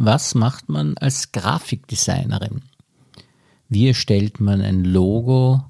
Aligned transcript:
Was 0.00 0.36
macht 0.36 0.68
man 0.68 0.96
als 0.96 1.32
Grafikdesignerin? 1.32 2.62
Wie 3.68 3.88
erstellt 3.88 4.38
man 4.38 4.60
ein 4.60 4.84
Logo? 4.84 5.64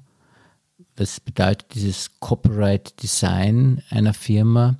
Was 0.95 1.19
bedeutet 1.19 1.73
dieses 1.73 2.19
Copyright 2.19 3.01
Design 3.01 3.81
einer 3.89 4.13
Firma? 4.13 4.77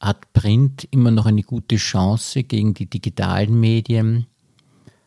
Hat 0.00 0.32
Print 0.32 0.88
immer 0.90 1.10
noch 1.10 1.26
eine 1.26 1.42
gute 1.42 1.76
Chance 1.76 2.42
gegen 2.44 2.72
die 2.72 2.88
digitalen 2.88 3.60
Medien? 3.60 4.24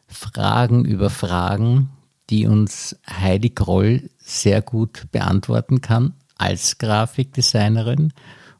Fragen 0.06 0.86
über 0.86 1.10
Fragen, 1.10 1.90
die 2.30 2.46
uns 2.46 3.00
Heidi 3.10 3.50
Groll 3.50 4.12
sehr 4.20 4.62
gut 4.62 5.08
beantworten 5.12 5.82
kann 5.82 6.14
als 6.38 6.78
Grafikdesignerin 6.78 8.14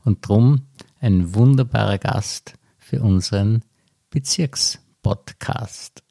und 0.04 0.28
drum 0.28 0.64
ein 1.00 1.36
wunderbarer 1.36 2.00
Gast 2.00 2.56
für 2.80 3.04
unseren 3.04 3.64
Bezirkspodcast. 4.14 6.04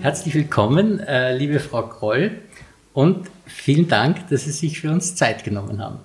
Herzlich 0.00 0.34
willkommen, 0.34 0.98
äh, 0.98 1.36
liebe 1.36 1.60
Frau 1.60 1.82
Kroll, 1.82 2.42
und 2.92 3.30
vielen 3.46 3.86
Dank, 3.86 4.26
dass 4.30 4.42
Sie 4.42 4.50
sich 4.50 4.80
für 4.80 4.90
uns 4.90 5.14
Zeit 5.14 5.44
genommen 5.44 5.80
haben. 5.80 6.00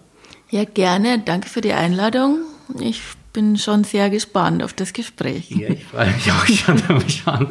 Ja, 0.52 0.66
gerne. 0.66 1.18
Danke 1.18 1.50
für 1.50 1.62
die 1.62 1.74
Einladung. 1.74 2.42
Ich 2.80 3.02
bin 3.34 3.58
schon 3.58 3.84
sehr 3.84 4.12
gespannt 4.12 4.64
auf 4.64 4.74
das 4.74 4.94
Gespräch. 4.94 5.50
Ja, 5.50 5.70
ich 5.70 5.84
freue 5.84 6.08
mich 6.12 6.32
auch 6.32 6.46
schon. 6.46 7.10
schon. 7.10 7.48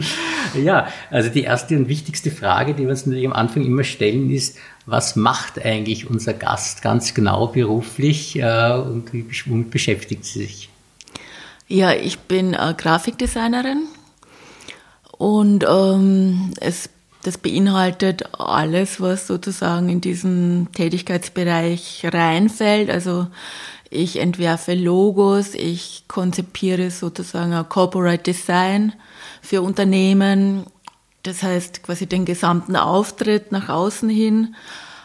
Ja, 0.62 0.86
also 1.10 1.28
die 1.28 1.42
erste 1.42 1.76
und 1.76 1.88
wichtigste 1.88 2.30
Frage, 2.30 2.74
die 2.74 2.84
wir 2.84 2.90
uns 2.90 3.04
natürlich 3.04 3.26
am 3.26 3.32
Anfang 3.32 3.64
immer 3.64 3.84
stellen, 3.84 4.30
ist, 4.30 4.56
was 4.86 5.16
macht 5.16 5.64
eigentlich 5.64 6.08
unser 6.08 6.32
Gast 6.32 6.82
ganz 6.82 7.14
genau 7.14 7.48
beruflich 7.48 8.36
äh, 8.36 8.72
und 8.72 9.12
wie, 9.12 9.26
womit 9.46 9.70
beschäftigt 9.70 10.24
sie 10.24 10.44
sich? 10.44 10.68
Ja, 11.68 11.92
ich 11.92 12.18
bin 12.20 12.54
äh, 12.54 12.74
Grafikdesignerin 12.76 13.86
und 15.18 15.64
ähm, 15.68 16.52
es, 16.60 16.90
das 17.22 17.38
beinhaltet 17.38 18.38
alles, 18.38 19.00
was 19.00 19.26
sozusagen 19.26 19.88
in 19.88 20.00
diesen 20.00 20.68
Tätigkeitsbereich 20.72 22.04
reinfällt. 22.04 22.90
Also 22.90 23.28
ich 23.92 24.18
entwerfe 24.18 24.74
Logos, 24.74 25.54
ich 25.54 26.04
konzipiere 26.08 26.90
sozusagen 26.90 27.52
ein 27.52 27.68
Corporate 27.68 28.22
Design 28.22 28.94
für 29.42 29.62
Unternehmen. 29.62 30.64
Das 31.22 31.42
heißt 31.42 31.82
quasi 31.82 32.06
den 32.06 32.24
gesamten 32.24 32.74
Auftritt 32.74 33.52
nach 33.52 33.68
außen 33.68 34.08
hin. 34.08 34.54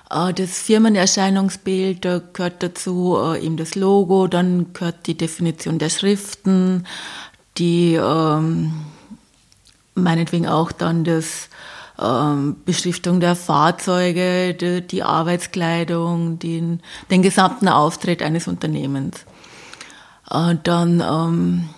Äh, 0.09 0.33
das 0.33 0.59
Firmenerscheinungsbild, 0.59 2.05
da 2.05 2.21
gehört 2.33 2.63
dazu 2.63 3.17
äh, 3.21 3.45
eben 3.45 3.58
das 3.58 3.75
Logo, 3.75 4.27
dann 4.27 4.73
gehört 4.73 5.05
die 5.05 5.17
Definition 5.17 5.80
der 5.80 5.89
Schriften, 5.89 6.85
die 7.58 7.95
ähm, 7.95 8.73
meinetwegen 9.95 10.47
auch 10.47 10.71
dann 10.71 11.03
das 11.03 11.49
ähm, 12.00 12.58
Beschriftung 12.66 13.20
der 13.20 13.36
Fahrzeuge, 13.36 14.53
die, 14.53 14.81
die 14.86 15.03
Arbeitskleidung, 15.03 16.39
den, 16.39 16.81
den 17.09 17.22
gesamten 17.22 17.67
Auftritt 17.67 18.22
eines 18.22 18.48
Unternehmens. 18.48 19.26
Äh, 20.30 20.56
dann, 20.64 21.02
ähm, 21.02 21.70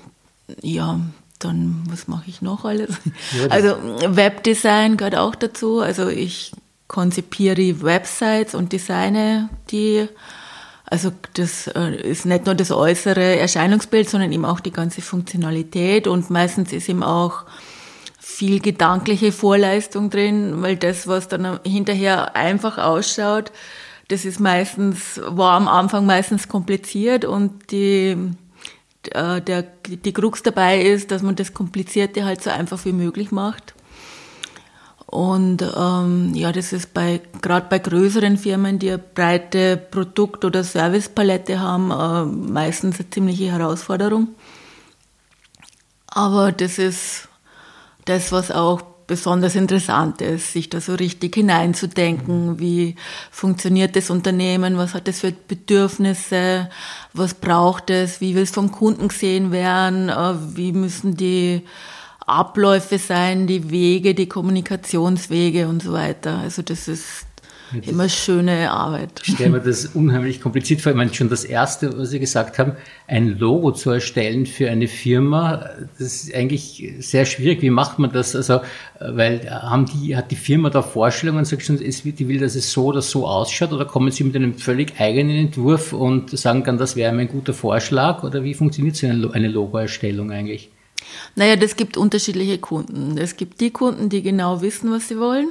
ja, 0.61 0.99
dann, 1.39 1.83
was 1.89 2.07
mache 2.07 2.25
ich 2.27 2.41
noch 2.41 2.65
alles? 2.65 2.89
Ja, 3.39 3.47
also 3.49 3.75
Webdesign 4.07 4.97
gehört 4.97 5.15
auch 5.15 5.35
dazu. 5.35 5.79
Also 5.79 6.09
ich 6.09 6.51
konzipiere 6.87 7.81
Websites 7.81 8.55
und 8.55 8.73
designe 8.73 9.49
die. 9.71 10.07
Also 10.91 11.11
das 11.35 11.67
äh, 11.67 11.95
ist 12.01 12.25
nicht 12.25 12.47
nur 12.47 12.55
das 12.55 12.71
äußere 12.71 13.37
Erscheinungsbild, 13.37 14.09
sondern 14.09 14.31
eben 14.31 14.43
auch 14.43 14.59
die 14.59 14.71
ganze 14.71 15.03
Funktionalität 15.03 16.07
und 16.07 16.31
meistens 16.31 16.73
ist 16.73 16.89
eben 16.89 17.03
auch 17.03 17.43
viel 18.39 18.61
gedankliche 18.61 19.33
Vorleistung 19.33 20.09
drin, 20.09 20.61
weil 20.61 20.77
das, 20.77 21.07
was 21.07 21.27
dann 21.27 21.59
hinterher 21.65 22.37
einfach 22.37 22.77
ausschaut, 22.77 23.51
das 24.07 24.23
ist 24.23 24.39
meistens, 24.39 25.19
war 25.25 25.57
am 25.57 25.67
Anfang 25.67 26.05
meistens 26.05 26.47
kompliziert 26.47 27.25
und 27.25 27.69
die, 27.71 28.15
äh, 29.11 29.41
der, 29.41 29.63
die 29.87 30.13
Krux 30.13 30.41
dabei 30.41 30.81
ist, 30.81 31.11
dass 31.11 31.21
man 31.21 31.35
das 31.35 31.53
Komplizierte 31.53 32.23
halt 32.23 32.41
so 32.41 32.49
einfach 32.49 32.85
wie 32.85 32.93
möglich 32.93 33.31
macht. 33.31 33.73
Und 35.05 35.61
ähm, 35.77 36.33
ja, 36.33 36.53
das 36.53 36.71
ist 36.71 36.93
bei 36.93 37.19
gerade 37.41 37.67
bei 37.69 37.79
größeren 37.79 38.37
Firmen, 38.37 38.79
die 38.79 38.91
eine 38.91 38.99
breite 38.99 39.75
Produkt- 39.75 40.45
oder 40.45 40.63
Servicepalette 40.63 41.59
haben, 41.59 41.91
äh, 41.91 42.51
meistens 42.51 42.99
eine 42.99 43.09
ziemliche 43.09 43.51
Herausforderung. 43.51 44.29
Aber 46.07 46.53
das 46.53 46.79
ist 46.79 47.28
das, 48.09 48.31
was 48.31 48.51
auch 48.51 48.81
besonders 49.09 49.55
interessant 49.55 50.21
ist, 50.21 50.53
sich 50.53 50.69
da 50.69 50.79
so 50.79 50.93
richtig 50.93 51.33
hineinzudenken, 51.33 52.59
wie 52.59 52.95
funktioniert 53.31 53.95
das 53.95 54.11
Unternehmen, 54.11 54.77
was 54.77 54.93
hat 54.93 55.07
es 55.07 55.21
für 55.21 55.31
Bedürfnisse, 55.31 56.69
was 57.13 57.33
braucht 57.33 57.89
es, 57.89 58.21
wie 58.21 58.35
will 58.35 58.43
es 58.43 58.51
vom 58.51 58.71
Kunden 58.71 59.07
gesehen 59.07 59.51
werden, 59.51 60.09
äh, 60.09 60.33
wie 60.55 60.73
müssen 60.73 61.17
die 61.17 61.63
Abläufe 62.27 62.99
sein, 62.99 63.47
die 63.47 63.71
Wege, 63.71 64.13
die 64.13 64.29
Kommunikationswege 64.29 65.67
und 65.67 65.81
so 65.81 65.93
weiter. 65.93 66.37
Also 66.37 66.61
das 66.61 66.87
ist 66.87 67.25
Immer 67.85 68.09
schöne 68.09 68.71
Arbeit. 68.71 69.21
Ich 69.23 69.35
stelle 69.35 69.51
mir 69.51 69.59
das 69.59 69.85
unheimlich 69.87 70.41
kompliziert 70.41 70.81
vor. 70.81 70.91
Ich 70.91 70.97
meine, 70.97 71.13
schon 71.13 71.29
das 71.29 71.43
Erste, 71.43 71.97
was 71.97 72.09
Sie 72.09 72.19
gesagt 72.19 72.57
haben, 72.57 72.73
ein 73.07 73.37
Logo 73.37 73.71
zu 73.71 73.91
erstellen 73.91 74.45
für 74.45 74.69
eine 74.69 74.87
Firma, 74.87 75.69
das 75.97 76.23
ist 76.23 76.33
eigentlich 76.33 76.93
sehr 76.99 77.25
schwierig. 77.25 77.61
Wie 77.61 77.69
macht 77.69 77.99
man 77.99 78.11
das? 78.11 78.35
Also, 78.35 78.61
weil 78.99 79.49
haben 79.49 79.85
die, 79.85 80.15
hat 80.15 80.31
die 80.31 80.35
Firma 80.35 80.69
da 80.69 80.81
Vorstellungen 80.81 81.39
und 81.39 81.45
sagt 81.45 81.63
schon, 81.63 81.77
die 81.77 82.27
will, 82.27 82.39
dass 82.39 82.55
es 82.55 82.71
so 82.71 82.85
oder 82.85 83.01
so 83.01 83.27
ausschaut? 83.27 83.71
Oder 83.71 83.85
kommen 83.85 84.11
Sie 84.11 84.23
mit 84.23 84.35
einem 84.35 84.55
völlig 84.55 84.99
eigenen 84.99 85.37
Entwurf 85.37 85.93
und 85.93 86.37
sagen 86.37 86.63
dann, 86.63 86.77
das 86.77 86.95
wäre 86.95 87.15
ein 87.15 87.27
guter 87.27 87.53
Vorschlag? 87.53 88.23
Oder 88.23 88.43
wie 88.43 88.53
funktioniert 88.53 88.95
so 88.95 89.07
eine 89.07 89.47
Logoerstellung 89.47 90.31
eigentlich? 90.31 90.69
Naja, 91.35 91.55
das 91.55 91.75
gibt 91.75 91.97
unterschiedliche 91.97 92.57
Kunden. 92.57 93.17
Es 93.17 93.37
gibt 93.37 93.61
die 93.61 93.71
Kunden, 93.71 94.09
die 94.09 94.21
genau 94.21 94.61
wissen, 94.61 94.91
was 94.91 95.07
sie 95.07 95.19
wollen 95.19 95.49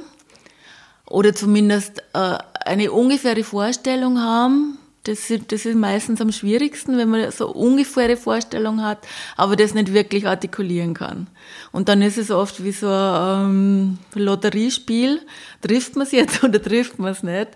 oder 1.09 1.33
zumindest 1.33 2.03
äh, 2.13 2.37
eine 2.65 2.91
ungefähre 2.91 3.43
Vorstellung 3.43 4.19
haben. 4.19 4.77
Das, 5.03 5.31
das 5.47 5.65
ist 5.65 5.75
meistens 5.75 6.21
am 6.21 6.31
schwierigsten, 6.31 6.97
wenn 6.97 7.09
man 7.09 7.31
so 7.31 7.51
ungefähre 7.51 8.17
Vorstellung 8.17 8.83
hat, 8.83 8.99
aber 9.37 9.55
das 9.55 9.73
nicht 9.73 9.93
wirklich 9.93 10.27
artikulieren 10.27 10.93
kann. 10.93 11.27
Und 11.71 11.89
dann 11.89 12.01
ist 12.01 12.17
es 12.17 12.31
oft 12.31 12.63
wie 12.63 12.73
so 12.73 12.87
ein 12.87 13.97
ähm, 14.13 14.23
Lotteriespiel. 14.23 15.21
Trifft 15.61 15.95
man 15.95 16.05
es 16.05 16.11
jetzt 16.11 16.43
oder 16.43 16.61
trifft 16.61 16.99
man 16.99 17.11
es 17.11 17.23
nicht? 17.23 17.49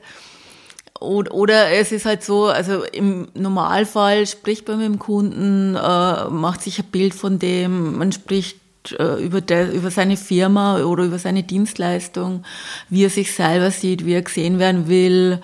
Oder, 0.99 1.33
oder 1.33 1.71
es 1.71 1.91
ist 1.91 2.05
halt 2.05 2.23
so, 2.23 2.45
also 2.45 2.83
im 2.85 3.27
Normalfall 3.33 4.25
spricht 4.25 4.67
man 4.67 4.77
mit 4.77 4.85
dem 4.85 4.99
Kunden, 4.99 5.75
äh, 5.75 6.29
macht 6.29 6.61
sich 6.61 6.79
ein 6.79 6.85
Bild 6.85 7.13
von 7.13 7.39
dem, 7.39 7.97
man 7.97 8.11
spricht 8.13 8.57
über, 8.91 9.41
der, 9.41 9.71
über 9.71 9.91
seine 9.91 10.17
Firma 10.17 10.77
oder 10.81 11.03
über 11.03 11.19
seine 11.19 11.43
Dienstleistung, 11.43 12.43
wie 12.89 13.05
er 13.05 13.09
sich 13.09 13.33
selber 13.33 13.71
sieht, 13.71 14.05
wie 14.05 14.13
er 14.13 14.21
gesehen 14.21 14.59
werden 14.59 14.87
will, 14.87 15.39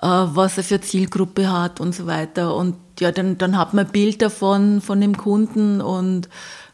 äh, 0.00 0.06
was 0.06 0.58
er 0.58 0.64
für 0.64 0.80
Zielgruppe 0.80 1.52
hat 1.52 1.80
und 1.80 1.94
so 1.94 2.06
weiter. 2.06 2.54
Und 2.54 2.76
ja, 2.98 3.12
dann, 3.12 3.38
dann 3.38 3.56
hat 3.56 3.74
man 3.74 3.86
ein 3.86 3.92
Bild 3.92 4.22
davon, 4.22 4.80
von 4.80 5.00
dem 5.00 5.16
Kunden 5.16 5.80
und 5.80 6.28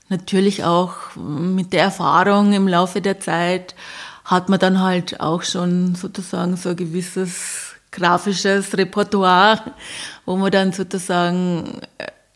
natürlich 0.09 0.65
auch 0.65 0.95
mit 1.17 1.73
der 1.73 1.85
Erfahrung 1.85 2.53
im 2.53 2.69
Laufe 2.69 3.01
der 3.01 3.21
Zeit 3.21 3.75
hat 4.25 4.49
man 4.49 4.59
dann 4.59 4.81
halt 4.81 5.21
auch 5.21 5.43
schon 5.43 5.95
sozusagen 5.95 6.57
so 6.57 6.71
ein 6.71 6.77
gewisses 6.77 7.75
grafisches 7.91 8.77
Repertoire, 8.77 9.61
wo 10.25 10.37
man 10.37 10.51
dann 10.51 10.73
sozusagen 10.73 11.81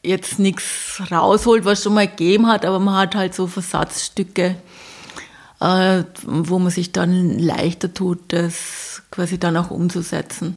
jetzt 0.08 0.38
nichts 0.38 1.00
rausholt, 1.10 1.64
was 1.64 1.82
schon 1.82 1.94
mal 1.94 2.08
gegeben 2.08 2.46
hat, 2.46 2.64
aber 2.64 2.78
man 2.78 2.96
hat 2.96 3.14
halt 3.14 3.34
so 3.34 3.46
Versatzstücke, 3.46 4.56
äh, 5.60 6.02
wo 6.25 6.58
man 6.58 6.70
sich 6.70 6.93
dann 6.93 7.38
leichter 7.38 7.93
tut, 7.93 8.32
das 8.32 9.02
quasi 9.10 9.38
dann 9.38 9.56
auch 9.56 9.70
umzusetzen. 9.70 10.55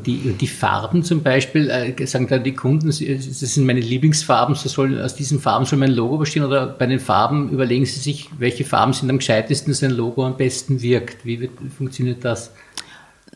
Und 0.00 0.06
die, 0.06 0.32
die 0.32 0.46
Farben 0.46 1.02
zum 1.02 1.22
Beispiel, 1.22 1.68
äh, 1.68 2.06
sagen 2.06 2.26
dann 2.26 2.42
die 2.42 2.54
Kunden, 2.54 2.86
das 2.86 2.98
sind 2.98 3.66
meine 3.66 3.80
Lieblingsfarben, 3.80 4.54
so 4.54 4.70
soll, 4.70 4.98
aus 5.02 5.14
diesen 5.14 5.40
Farben 5.40 5.66
soll 5.66 5.78
mein 5.78 5.90
Logo 5.90 6.16
bestehen 6.16 6.42
oder 6.42 6.66
bei 6.66 6.86
den 6.86 7.00
Farben 7.00 7.50
überlegen 7.50 7.84
Sie 7.84 8.00
sich, 8.00 8.30
welche 8.38 8.64
Farben 8.64 8.94
sind 8.94 9.10
am 9.10 9.18
gescheitesten, 9.18 9.72
dass 9.72 9.82
ein 9.82 9.90
Logo 9.90 10.24
am 10.24 10.38
besten 10.38 10.80
wirkt. 10.80 11.26
Wie, 11.26 11.40
wird, 11.40 11.52
funktioniert 11.76 12.24
das? 12.24 12.50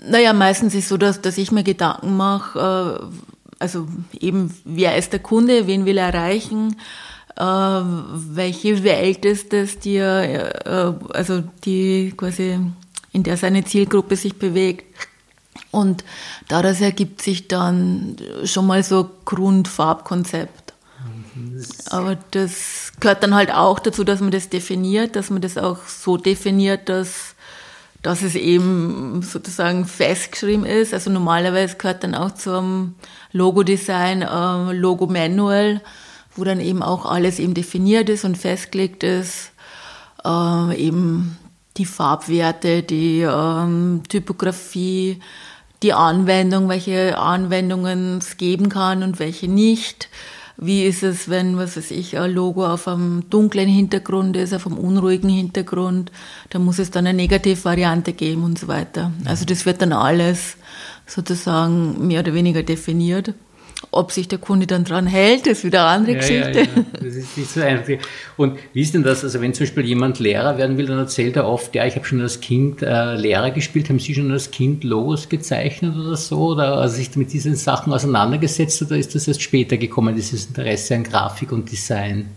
Naja, 0.08 0.32
meistens 0.32 0.74
ist 0.74 0.84
es 0.84 0.88
so, 0.88 0.96
dass, 0.96 1.20
dass 1.20 1.36
ich 1.36 1.52
mir 1.52 1.64
Gedanken 1.64 2.16
mache, 2.16 2.58
äh, 3.02 3.04
also 3.58 3.86
eben, 4.18 4.54
wer 4.64 4.96
ist 4.96 5.12
der 5.12 5.20
Kunde, 5.20 5.66
wen 5.66 5.84
will 5.84 5.98
er 5.98 6.14
erreichen, 6.14 6.76
äh, 7.36 7.42
welche 7.42 8.82
Welt 8.84 9.26
ist 9.26 9.52
das, 9.52 9.78
die 9.80 9.96
äh, 9.96 10.94
also 11.12 11.42
die 11.66 12.14
quasi, 12.16 12.58
in 13.12 13.22
der 13.22 13.36
seine 13.36 13.64
Zielgruppe 13.64 14.16
sich 14.16 14.38
bewegt. 14.38 14.86
Und 15.74 16.04
daraus 16.48 16.80
ergibt 16.80 17.20
sich 17.20 17.48
dann 17.48 18.16
schon 18.44 18.66
mal 18.66 18.82
so 18.82 19.10
Grundfarbkonzept. 19.24 20.64
Aber 21.90 22.16
das 22.30 22.92
gehört 23.00 23.22
dann 23.22 23.34
halt 23.34 23.52
auch 23.52 23.80
dazu, 23.80 24.04
dass 24.04 24.20
man 24.20 24.30
das 24.30 24.48
definiert, 24.48 25.16
dass 25.16 25.30
man 25.30 25.42
das 25.42 25.58
auch 25.58 25.78
so 25.86 26.16
definiert, 26.16 26.88
dass, 26.88 27.34
dass 28.02 28.22
es 28.22 28.36
eben 28.36 29.22
sozusagen 29.22 29.84
festgeschrieben 29.84 30.64
ist. 30.64 30.94
Also 30.94 31.10
normalerweise 31.10 31.76
gehört 31.76 32.04
dann 32.04 32.14
auch 32.14 32.32
zum 32.32 32.94
Logo-Design 33.32 34.22
äh, 34.22 34.72
Logo-Manual, 34.72 35.80
wo 36.36 36.44
dann 36.44 36.60
eben 36.60 36.82
auch 36.82 37.04
alles 37.04 37.38
eben 37.40 37.54
definiert 37.54 38.08
ist 38.08 38.24
und 38.24 38.38
festgelegt 38.38 39.02
ist. 39.02 39.50
Äh, 40.24 40.76
eben 40.76 41.36
die 41.76 41.86
Farbwerte, 41.86 42.82
die 42.84 43.22
ähm, 43.22 44.02
Typografie, 44.08 45.20
die 45.84 45.92
Anwendung, 45.92 46.68
welche 46.68 47.18
Anwendungen 47.18 48.18
es 48.18 48.38
geben 48.38 48.70
kann 48.70 49.02
und 49.02 49.18
welche 49.18 49.48
nicht. 49.48 50.08
Wie 50.56 50.84
ist 50.86 51.02
es, 51.02 51.28
wenn, 51.28 51.58
was 51.58 51.76
weiß 51.76 51.90
ich, 51.90 52.18
ein 52.18 52.32
Logo 52.32 52.66
auf 52.66 52.88
einem 52.88 53.28
dunklen 53.28 53.68
Hintergrund 53.68 54.36
ist, 54.36 54.54
auf 54.54 54.66
einem 54.66 54.78
unruhigen 54.78 55.28
Hintergrund? 55.28 56.10
Da 56.50 56.58
muss 56.58 56.78
es 56.78 56.90
dann 56.90 57.06
eine 57.06 57.16
Negativvariante 57.16 58.14
geben 58.14 58.44
und 58.44 58.58
so 58.58 58.66
weiter. 58.66 59.12
Also 59.26 59.44
das 59.44 59.66
wird 59.66 59.82
dann 59.82 59.92
alles 59.92 60.56
sozusagen 61.06 62.06
mehr 62.06 62.20
oder 62.20 62.32
weniger 62.32 62.62
definiert. 62.62 63.34
Ob 63.90 64.12
sich 64.12 64.28
der 64.28 64.38
Kunde 64.38 64.66
dann 64.66 64.84
dran 64.84 65.06
hält, 65.06 65.46
ist 65.46 65.64
wieder 65.64 65.86
eine 65.86 65.96
andere 65.98 66.12
ja, 66.12 66.18
Geschichte. 66.20 66.58
Ja, 66.60 66.64
ja. 66.64 66.84
Das 66.92 67.14
ist 67.14 67.36
nicht 67.36 67.50
so 67.50 67.60
einfach. 67.60 67.94
Und 68.36 68.58
wie 68.72 68.82
ist 68.82 68.94
denn 68.94 69.02
das? 69.02 69.22
Also 69.22 69.40
wenn 69.40 69.54
zum 69.54 69.66
Beispiel 69.66 69.84
jemand 69.84 70.18
Lehrer 70.18 70.58
werden 70.58 70.78
will, 70.78 70.86
dann 70.86 70.98
erzählt 70.98 71.36
er 71.36 71.46
oft, 71.46 71.74
ja, 71.74 71.86
ich 71.86 71.94
habe 71.96 72.04
schon 72.04 72.20
als 72.20 72.40
Kind 72.40 72.82
äh, 72.82 73.14
Lehrer 73.14 73.50
gespielt. 73.50 73.88
Haben 73.88 73.98
Sie 73.98 74.14
schon 74.14 74.30
als 74.32 74.50
Kind 74.50 74.84
Logos 74.84 75.28
gezeichnet 75.28 75.96
oder 75.96 76.16
so? 76.16 76.52
Oder 76.52 76.78
also 76.78 76.96
sich 76.96 77.14
mit 77.16 77.32
diesen 77.32 77.56
Sachen 77.56 77.92
auseinandergesetzt 77.92 78.82
oder 78.82 78.96
ist 78.96 79.14
das 79.14 79.28
erst 79.28 79.42
später 79.42 79.76
gekommen, 79.76 80.14
dieses 80.14 80.46
Interesse 80.46 80.94
an 80.94 81.04
Grafik 81.04 81.52
und 81.52 81.70
Design? 81.70 82.28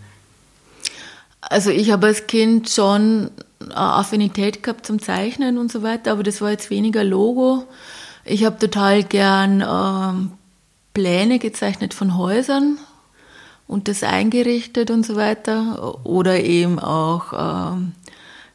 Also 1.40 1.70
ich 1.70 1.90
habe 1.90 2.08
als 2.08 2.26
Kind 2.26 2.68
schon 2.68 3.30
Affinität 3.74 4.62
gehabt 4.62 4.86
zum 4.86 5.00
Zeichnen 5.00 5.58
und 5.58 5.72
so 5.72 5.82
weiter, 5.82 6.12
aber 6.12 6.22
das 6.22 6.40
war 6.40 6.50
jetzt 6.50 6.70
weniger 6.70 7.04
Logo. 7.04 7.64
Ich 8.24 8.44
habe 8.44 8.58
total 8.58 9.04
gern 9.04 9.60
äh, 9.60 10.28
Pläne 10.98 11.38
gezeichnet 11.38 11.94
von 11.94 12.18
Häusern 12.18 12.76
und 13.68 13.86
das 13.86 14.02
eingerichtet 14.02 14.90
und 14.90 15.06
so 15.06 15.14
weiter. 15.14 16.04
Oder 16.04 16.42
eben 16.42 16.80
auch 16.80 17.72
ähm, 17.72 17.92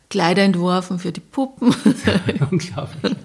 Kleider 0.10 0.42
entworfen 0.42 1.00
für 1.00 1.14
die 1.14 1.22
Puppen. 1.22 1.74
Unglaublich. 2.52 3.16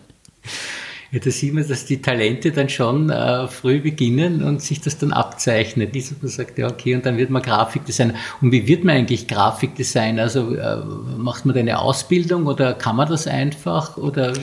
Ja, 1.11 1.19
da 1.19 1.31
sieht 1.33 1.53
man, 1.53 1.67
dass 1.67 1.85
die 1.85 2.01
Talente 2.01 2.53
dann 2.53 2.69
schon 2.69 3.11
äh, 3.11 3.49
früh 3.49 3.81
beginnen 3.81 4.45
und 4.45 4.63
sich 4.63 4.81
das 4.83 4.99
dann 4.99 5.13
abzeichnet. 5.13 5.95
Nicht, 5.95 6.13
dass 6.13 6.23
man 6.23 6.31
sagt, 6.31 6.57
ja, 6.57 6.69
okay, 6.69 6.95
und 6.95 7.05
dann 7.05 7.17
wird 7.17 7.31
man 7.31 7.43
Grafikdesigner. 7.43 8.15
Und 8.41 8.53
wie 8.53 8.69
wird 8.69 8.85
man 8.85 8.95
eigentlich 8.95 9.27
Grafikdesigner? 9.27 10.23
Also 10.23 10.55
äh, 10.55 10.77
macht 11.17 11.45
man 11.45 11.55
da 11.55 11.61
eine 11.61 11.81
Ausbildung 11.81 12.47
oder 12.47 12.73
kann 12.73 12.95
man 12.95 13.09
das 13.09 13.27
einfach? 13.27 13.97
Oder 13.97 14.35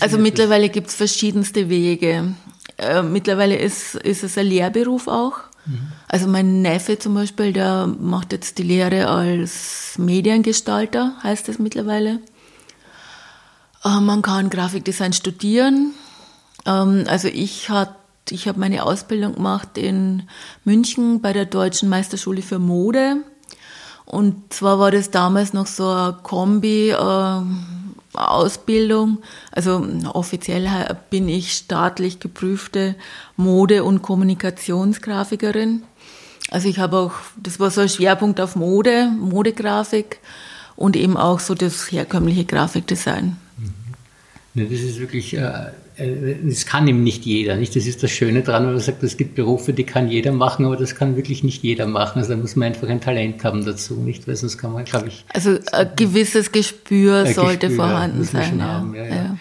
also 0.00 0.18
mittlerweile 0.18 0.70
gibt 0.70 0.88
es 0.88 0.96
verschiedenste 0.96 1.68
Wege. 1.68 2.34
Äh, 2.78 3.02
mittlerweile 3.02 3.56
ist, 3.56 3.94
ist 3.94 4.24
es 4.24 4.36
ein 4.36 4.46
Lehrberuf 4.46 5.08
auch. 5.08 5.38
Mhm. 5.66 5.92
Also 6.08 6.26
mein 6.26 6.62
Neffe 6.62 6.98
zum 6.98 7.14
Beispiel, 7.14 7.52
der 7.52 7.86
macht 7.86 8.32
jetzt 8.32 8.58
die 8.58 8.62
Lehre 8.62 9.08
als 9.08 9.94
Mediengestalter, 9.98 11.14
heißt 11.22 11.48
es 11.48 11.58
mittlerweile. 11.58 12.20
Äh, 13.84 14.00
man 14.00 14.22
kann 14.22 14.50
Grafikdesign 14.50 15.12
studieren. 15.12 15.92
Ähm, 16.66 17.04
also 17.06 17.28
ich 17.28 17.70
hat, 17.70 17.94
ich 18.30 18.48
habe 18.48 18.58
meine 18.58 18.84
Ausbildung 18.84 19.34
gemacht 19.34 19.76
in 19.78 20.24
München 20.64 21.20
bei 21.20 21.32
der 21.32 21.46
Deutschen 21.46 21.88
Meisterschule 21.88 22.42
für 22.42 22.58
Mode. 22.58 23.18
Und 24.06 24.52
zwar 24.52 24.78
war 24.78 24.90
das 24.90 25.10
damals 25.10 25.52
noch 25.52 25.66
so 25.66 25.88
ein 25.88 26.22
Kombi, 26.22 26.90
äh, 26.90 27.40
Ausbildung. 28.14 29.18
Also 29.50 29.86
offiziell 30.12 30.68
bin 31.10 31.28
ich 31.28 31.52
staatlich 31.52 32.20
geprüfte 32.20 32.94
Mode- 33.36 33.84
und 33.84 34.02
Kommunikationsgrafikerin. 34.02 35.82
Also 36.50 36.68
ich 36.68 36.78
habe 36.78 36.98
auch, 36.98 37.12
das 37.36 37.58
war 37.58 37.70
so 37.70 37.80
ein 37.80 37.88
Schwerpunkt 37.88 38.40
auf 38.40 38.56
Mode, 38.56 39.08
Modegrafik 39.08 40.18
und 40.76 40.96
eben 40.96 41.16
auch 41.16 41.40
so 41.40 41.54
das 41.54 41.90
herkömmliche 41.90 42.44
Grafikdesign. 42.44 43.36
Mhm. 44.54 44.70
Das 44.70 44.80
ist 44.80 44.98
wirklich 44.98 45.34
äh, 45.34 45.70
das 45.96 46.66
kann 46.66 46.88
ihm 46.88 47.04
nicht 47.04 47.24
jeder, 47.24 47.56
nicht? 47.56 47.76
Das 47.76 47.86
ist 47.86 48.02
das 48.02 48.10
Schöne 48.10 48.42
dran, 48.42 48.64
wenn 48.64 48.72
man 48.72 48.80
sagt, 48.80 49.02
es 49.04 49.16
gibt 49.16 49.36
Berufe, 49.36 49.72
die 49.72 49.84
kann 49.84 50.08
jeder 50.08 50.32
machen, 50.32 50.66
aber 50.66 50.76
das 50.76 50.96
kann 50.96 51.16
wirklich 51.16 51.44
nicht 51.44 51.62
jeder 51.62 51.86
machen. 51.86 52.18
Also 52.18 52.34
da 52.34 52.36
muss 52.36 52.56
man 52.56 52.68
einfach 52.68 52.88
ein 52.88 53.00
Talent 53.00 53.44
haben 53.44 53.64
dazu, 53.64 53.94
nicht? 53.94 54.26
Weil 54.26 54.34
sonst 54.34 54.58
kann 54.58 54.72
man, 54.72 54.84
glaube 54.84 55.08
ich. 55.08 55.24
Also 55.32 55.58
ein 55.72 55.90
gewisses 55.94 56.50
Gespür 56.50 57.26
sollte 57.26 57.68
Gespür, 57.68 57.86
vorhanden 57.86 58.24
sein. 58.24 58.58
Ja. 58.58 58.64
Haben, 58.64 58.94
ja, 58.94 59.04
ja. 59.04 59.36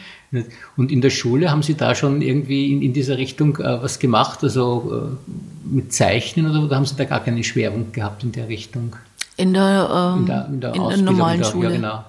Und 0.77 0.91
in 0.91 1.01
der 1.01 1.09
Schule 1.09 1.49
haben 1.49 1.63
Sie 1.63 1.75
da 1.75 1.95
schon 1.95 2.21
irgendwie 2.21 2.71
in, 2.71 2.81
in 2.81 2.93
dieser 2.93 3.17
Richtung 3.17 3.57
äh, 3.57 3.81
was 3.81 3.99
gemacht, 3.99 4.43
also 4.43 5.17
äh, 5.25 5.73
mit 5.75 5.93
Zeichnen 5.93 6.49
oder, 6.49 6.63
oder, 6.63 6.75
haben 6.75 6.85
Sie 6.85 6.95
da 6.95 7.05
gar 7.05 7.23
keine 7.23 7.43
Schwerpunkt 7.43 7.93
gehabt 7.93 8.23
in 8.23 8.31
der 8.31 8.47
Richtung? 8.47 8.95
In 9.37 9.53
der, 9.53 10.13
ähm, 10.15 10.19
in 10.21 10.25
der, 10.27 10.45
in 10.47 10.61
der, 10.61 10.75
in 10.75 10.87
der 10.89 10.97
normalen 10.97 11.43
Schule. 11.43 11.69
Ja, 11.69 11.75
genau. 11.75 12.03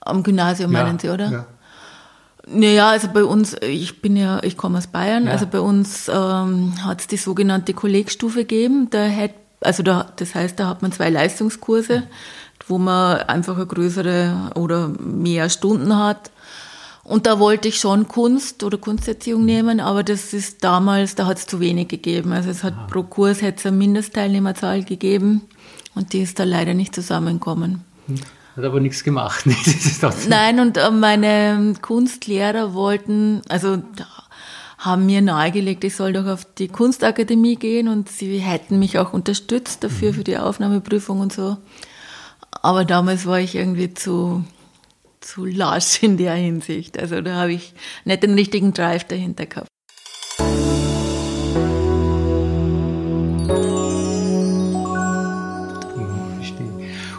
Am 0.00 0.22
Gymnasium 0.22 0.72
meinen 0.72 0.98
Sie, 0.98 1.08
oder? 1.08 1.30
Ja. 1.30 1.46
Naja, 2.50 2.90
also 2.90 3.08
bei 3.12 3.24
uns, 3.24 3.56
ich 3.60 4.00
bin 4.00 4.16
ja, 4.16 4.42
ich 4.42 4.56
komme 4.56 4.78
aus 4.78 4.86
Bayern, 4.86 5.26
ja. 5.26 5.32
also 5.32 5.46
bei 5.46 5.60
uns 5.60 6.08
ähm, 6.08 6.72
hat 6.82 7.00
es 7.00 7.06
die 7.06 7.16
sogenannte 7.16 7.74
Kollegstufe 7.74 8.40
gegeben. 8.40 8.88
Da 8.90 9.08
hat, 9.08 9.32
also 9.60 9.82
da, 9.82 10.12
das 10.16 10.34
heißt, 10.34 10.58
da 10.58 10.68
hat 10.68 10.82
man 10.82 10.92
zwei 10.92 11.10
Leistungskurse, 11.10 12.04
wo 12.66 12.78
man 12.78 13.18
einfach 13.22 13.56
eine 13.56 13.66
größere 13.66 14.52
oder 14.54 14.88
mehr 14.88 15.50
Stunden 15.50 15.96
hat. 15.98 16.30
Und 17.04 17.26
da 17.26 17.38
wollte 17.38 17.68
ich 17.68 17.80
schon 17.80 18.06
Kunst 18.06 18.62
oder 18.62 18.76
Kunsterziehung 18.76 19.44
nehmen, 19.44 19.80
aber 19.80 20.02
das 20.02 20.34
ist 20.34 20.62
damals, 20.62 21.14
da 21.14 21.26
hat 21.26 21.38
es 21.38 21.46
zu 21.46 21.58
wenig 21.58 21.88
gegeben. 21.88 22.32
Also 22.32 22.50
es 22.50 22.62
hat 22.62 22.74
Aha. 22.74 22.86
pro 22.90 23.02
Kurs 23.02 23.40
hätte 23.40 23.60
es 23.60 23.66
eine 23.66 23.76
Mindestteilnehmerzahl 23.78 24.84
gegeben 24.84 25.42
und 25.94 26.12
die 26.12 26.20
ist 26.20 26.38
da 26.38 26.44
leider 26.44 26.74
nicht 26.74 26.94
zusammengekommen. 26.94 27.82
Hat 28.58 28.64
aber 28.64 28.80
nichts 28.80 29.04
gemacht. 29.04 29.44
Nein, 30.28 30.58
und 30.58 30.76
äh, 30.78 30.90
meine 30.90 31.74
Kunstlehrer 31.80 32.74
wollten, 32.74 33.40
also 33.48 33.80
haben 34.78 35.06
mir 35.06 35.22
nahegelegt, 35.22 35.84
ich 35.84 35.94
soll 35.94 36.12
doch 36.12 36.26
auf 36.26 36.44
die 36.44 36.66
Kunstakademie 36.66 37.54
gehen 37.54 37.86
und 37.86 38.08
sie 38.08 38.38
hätten 38.38 38.80
mich 38.80 38.98
auch 38.98 39.12
unterstützt 39.12 39.84
dafür, 39.84 40.10
mhm. 40.10 40.14
für 40.16 40.24
die 40.24 40.38
Aufnahmeprüfung 40.38 41.20
und 41.20 41.32
so. 41.32 41.56
Aber 42.50 42.84
damals 42.84 43.26
war 43.26 43.38
ich 43.38 43.54
irgendwie 43.54 43.94
zu, 43.94 44.44
zu 45.20 45.44
lasch 45.44 46.02
in 46.02 46.16
der 46.16 46.34
Hinsicht. 46.34 46.98
Also 46.98 47.20
da 47.20 47.36
habe 47.36 47.52
ich 47.52 47.74
nicht 48.04 48.24
den 48.24 48.34
richtigen 48.34 48.72
Drive 48.72 49.04
dahinter 49.04 49.46
gehabt. 49.46 49.68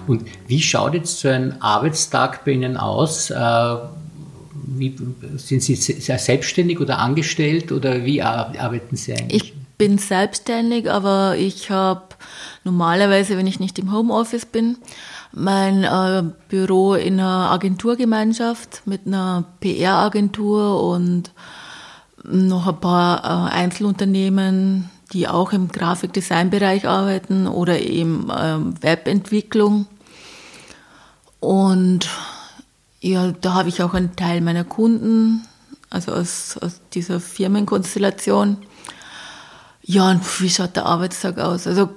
Und 0.09 0.25
wie 0.47 0.59
schaut 0.59 0.95
jetzt 0.95 1.19
so 1.19 1.27
ein 1.29 1.61
Arbeitstag 1.61 2.43
bei 2.43 2.53
Ihnen 2.53 2.77
aus? 2.77 3.29
Äh, 3.29 3.75
wie, 4.65 4.95
sind 5.35 5.61
Sie 5.61 5.75
selbstständig 5.75 6.79
oder 6.79 6.97
angestellt 6.97 7.71
oder 7.71 8.03
wie 8.05 8.23
arbeiten 8.23 8.95
Sie 8.95 9.13
eigentlich? 9.13 9.43
Ich 9.43 9.53
bin 9.77 9.99
selbstständig, 9.99 10.89
aber 10.89 11.35
ich 11.37 11.69
habe 11.69 12.01
normalerweise, 12.63 13.37
wenn 13.37 13.45
ich 13.45 13.59
nicht 13.59 13.77
im 13.77 13.93
Homeoffice 13.93 14.47
bin, 14.47 14.77
mein 15.31 15.83
äh, 15.83 16.23
Büro 16.47 16.95
in 16.95 17.19
einer 17.19 17.51
Agenturgemeinschaft 17.51 18.81
mit 18.85 19.05
einer 19.05 19.43
PR-Agentur 19.59 20.83
und 20.89 21.31
noch 22.23 22.65
ein 22.65 22.81
paar 22.81 23.23
äh, 23.23 23.53
Einzelunternehmen, 23.53 24.89
die 25.13 25.27
auch 25.27 25.53
im 25.53 25.67
Grafikdesignbereich 25.67 26.87
arbeiten 26.87 27.47
oder 27.47 27.79
eben 27.79 28.31
äh, 28.31 28.57
Webentwicklung. 28.81 29.85
Und 31.39 32.09
ja, 32.99 33.31
da 33.31 33.53
habe 33.53 33.69
ich 33.69 33.81
auch 33.81 33.93
einen 33.93 34.15
Teil 34.15 34.41
meiner 34.41 34.63
Kunden, 34.63 35.47
also 35.89 36.11
aus, 36.11 36.57
aus 36.61 36.81
dieser 36.93 37.19
Firmenkonstellation. 37.19 38.57
Ja, 39.81 40.11
und 40.11 40.41
wie 40.41 40.49
schaut 40.49 40.75
der 40.75 40.85
Arbeitstag 40.85 41.39
aus? 41.39 41.65
Also 41.65 41.89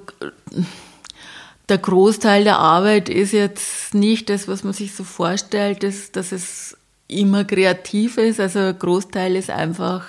der 1.68 1.78
Großteil 1.78 2.44
der 2.44 2.58
Arbeit 2.58 3.08
ist 3.08 3.32
jetzt 3.32 3.94
nicht 3.94 4.30
das, 4.30 4.48
was 4.48 4.64
man 4.64 4.72
sich 4.72 4.94
so 4.94 5.04
vorstellt, 5.04 5.82
dass, 5.82 6.12
dass 6.12 6.32
es 6.32 6.76
immer 7.08 7.44
kreativ 7.44 8.18
ist. 8.18 8.40
Also 8.40 8.60
ein 8.60 8.78
Großteil 8.78 9.36
ist 9.36 9.50
einfach 9.50 10.04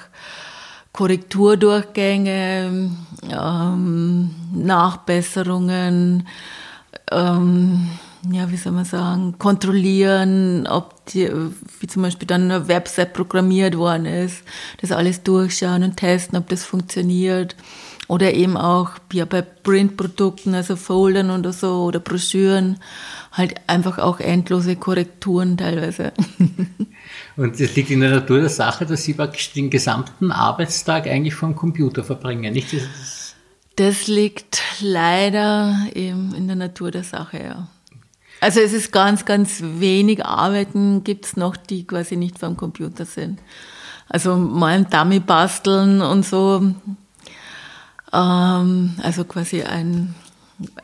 Korrekturdurchgänge, 0.94 2.92
ähm, 3.30 4.36
Nachbesserungen, 4.54 6.28
ähm, 7.12 7.90
ja, 8.32 8.50
wie 8.52 8.58
soll 8.58 8.72
man 8.72 8.86
sagen, 8.86 9.36
kontrollieren, 9.38 10.66
ob 10.68 11.06
die, 11.08 11.30
wie 11.80 11.88
zum 11.88 12.04
Beispiel 12.04 12.28
dann 12.28 12.44
eine 12.50 12.68
Website 12.68 13.14
programmiert 13.14 13.78
worden 13.78 14.06
ist, 14.06 14.44
das 14.80 14.92
alles 14.92 15.24
durchschauen 15.24 15.84
und 15.84 15.98
testen, 15.98 16.38
ob 16.38 16.48
das 16.50 16.64
funktioniert. 16.64 17.56
Oder 18.08 18.34
eben 18.34 18.58
auch 18.58 18.92
ja, 19.14 19.26
bei 19.26 19.42
Printprodukten, 19.42 20.54
also 20.54 20.76
Foldern 20.76 21.32
oder 21.32 21.54
so 21.54 21.84
oder 21.84 22.00
Broschüren, 22.00 22.80
halt 23.32 23.56
einfach 23.68 23.98
auch 23.98 24.20
endlose 24.20 24.76
Korrekturen 24.76 25.58
teilweise. 25.58 26.12
Und 27.36 27.60
es 27.60 27.76
liegt 27.76 27.90
in 27.90 28.02
der 28.02 28.12
Natur 28.12 28.40
der 28.40 28.50
Sache, 28.50 28.86
dass 28.86 29.04
Sie 29.04 29.16
den 29.56 29.70
gesamten 29.70 30.32
Arbeitstag 30.32 31.08
eigentlich 31.08 31.34
vom 31.34 31.56
Computer 31.56 32.04
verbringen, 32.04 32.54
nicht? 32.54 32.74
Das, 32.74 33.36
das 33.76 34.08
liegt 34.08 34.62
leider 34.82 35.88
eben 35.96 36.36
in 36.36 36.48
der 36.48 36.56
Natur 36.56 36.92
der 36.92 37.04
Sache, 37.04 37.42
ja. 37.42 37.68
Also 38.44 38.60
es 38.60 38.74
ist 38.74 38.92
ganz, 38.92 39.24
ganz 39.24 39.62
wenig 39.62 40.26
Arbeiten 40.26 41.06
gibt's 41.06 41.38
noch, 41.38 41.56
die 41.56 41.88
quasi 41.88 42.18
nicht 42.18 42.40
vom 42.40 42.58
Computer 42.58 43.06
sind. 43.06 43.40
Also 44.10 44.36
mal 44.36 44.74
ein 44.74 44.90
Dummy 44.90 45.22
basteln 45.22 46.02
und 46.02 46.26
so. 46.26 46.74
Ähm, 48.12 48.96
also 49.02 49.24
quasi 49.24 49.64
ein, 49.64 50.14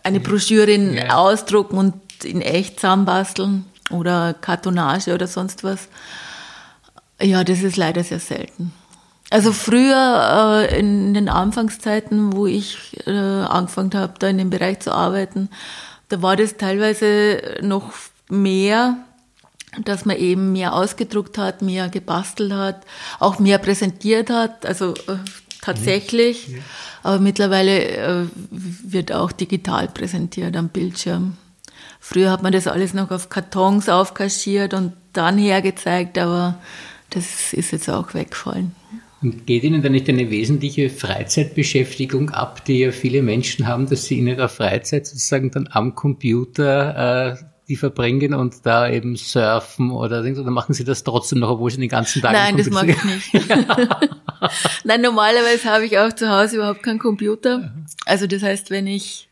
eine 0.03 0.21
Broschüre 0.21 0.71
in 0.71 0.93
ja. 0.93 1.17
ausdrucken 1.17 1.77
und 1.77 1.95
in 2.23 2.41
echt 2.41 2.79
zusammenbasteln 2.79 3.65
oder 3.91 4.33
Kartonage 4.33 5.13
oder 5.13 5.27
sonst 5.27 5.65
was. 5.65 5.89
Ja, 7.21 7.43
das 7.43 7.61
ist 7.61 7.75
leider 7.75 8.05
sehr 8.05 8.21
selten. 8.21 8.71
Also 9.31 9.51
früher 9.51 10.63
äh, 10.71 10.79
in 10.79 11.13
den 11.13 11.27
Anfangszeiten, 11.27 12.31
wo 12.31 12.47
ich 12.47 13.05
äh, 13.05 13.11
angefangen 13.11 13.93
habe, 13.95 14.13
da 14.17 14.29
in 14.29 14.37
dem 14.37 14.49
Bereich 14.49 14.79
zu 14.79 14.93
arbeiten, 14.93 15.49
da 16.09 16.21
war 16.21 16.35
das 16.35 16.57
teilweise 16.57 17.59
noch 17.61 17.93
mehr, 18.29 18.97
dass 19.83 20.05
man 20.05 20.17
eben 20.17 20.51
mehr 20.51 20.73
ausgedruckt 20.73 21.37
hat, 21.37 21.61
mehr 21.61 21.89
gebastelt 21.89 22.51
hat, 22.51 22.85
auch 23.19 23.39
mehr 23.39 23.59
präsentiert 23.59 24.29
hat, 24.29 24.65
also 24.65 24.93
äh, 24.93 25.17
tatsächlich. 25.61 26.47
Ja. 26.47 26.59
Aber 27.03 27.19
mittlerweile 27.19 27.85
äh, 27.85 28.25
wird 28.51 29.11
auch 29.11 29.31
digital 29.31 29.87
präsentiert 29.87 30.57
am 30.57 30.69
Bildschirm. 30.69 31.37
Früher 31.99 32.31
hat 32.31 32.41
man 32.41 32.51
das 32.51 32.67
alles 32.67 32.93
noch 32.93 33.11
auf 33.11 33.29
Kartons 33.29 33.89
aufkaschiert 33.89 34.73
und 34.73 34.93
dann 35.13 35.37
hergezeigt, 35.37 36.17
aber 36.17 36.57
das 37.11 37.53
ist 37.53 37.71
jetzt 37.71 37.89
auch 37.89 38.13
weggefallen. 38.13 38.75
Und 39.21 39.45
geht 39.45 39.63
Ihnen 39.63 39.81
da 39.81 39.89
nicht 39.89 40.07
eine 40.07 40.29
wesentliche 40.29 40.89
Freizeitbeschäftigung 40.89 42.29
ab, 42.29 42.63
die 42.65 42.79
ja 42.79 42.91
viele 42.91 43.21
Menschen 43.21 43.67
haben, 43.67 43.89
dass 43.89 44.05
sie 44.05 44.19
in 44.19 44.27
ihrer 44.27 44.47
Freizeit 44.47 45.07
sozusagen 45.07 45.51
dann 45.51 45.67
am 45.71 45.93
Computer 45.93 47.35
äh, 47.37 47.43
die 47.69 47.75
verbringen 47.75 48.33
und 48.33 48.65
da 48.65 48.89
eben 48.89 49.15
surfen 49.15 49.91
oder 49.91 50.21
oder 50.21 50.51
machen 50.51 50.73
Sie 50.73 50.83
das 50.83 51.03
trotzdem 51.03 51.39
noch, 51.39 51.51
obwohl 51.51 51.69
Sie 51.69 51.79
den 51.79 51.89
ganzen 51.89 52.21
Tag 52.21 52.31
Nein, 52.31 52.57
das 52.57 52.69
mag 52.71 52.89
ich 52.89 53.03
nicht. 53.33 53.47
Nein, 54.83 55.01
normalerweise 55.01 55.69
habe 55.69 55.85
ich 55.85 55.99
auch 55.99 56.11
zu 56.11 56.29
Hause 56.29 56.55
überhaupt 56.55 56.81
keinen 56.81 56.97
Computer. 56.97 57.71
Also 58.05 58.25
das 58.25 58.41
heißt, 58.41 58.71
wenn 58.71 58.87
ich 58.87 59.29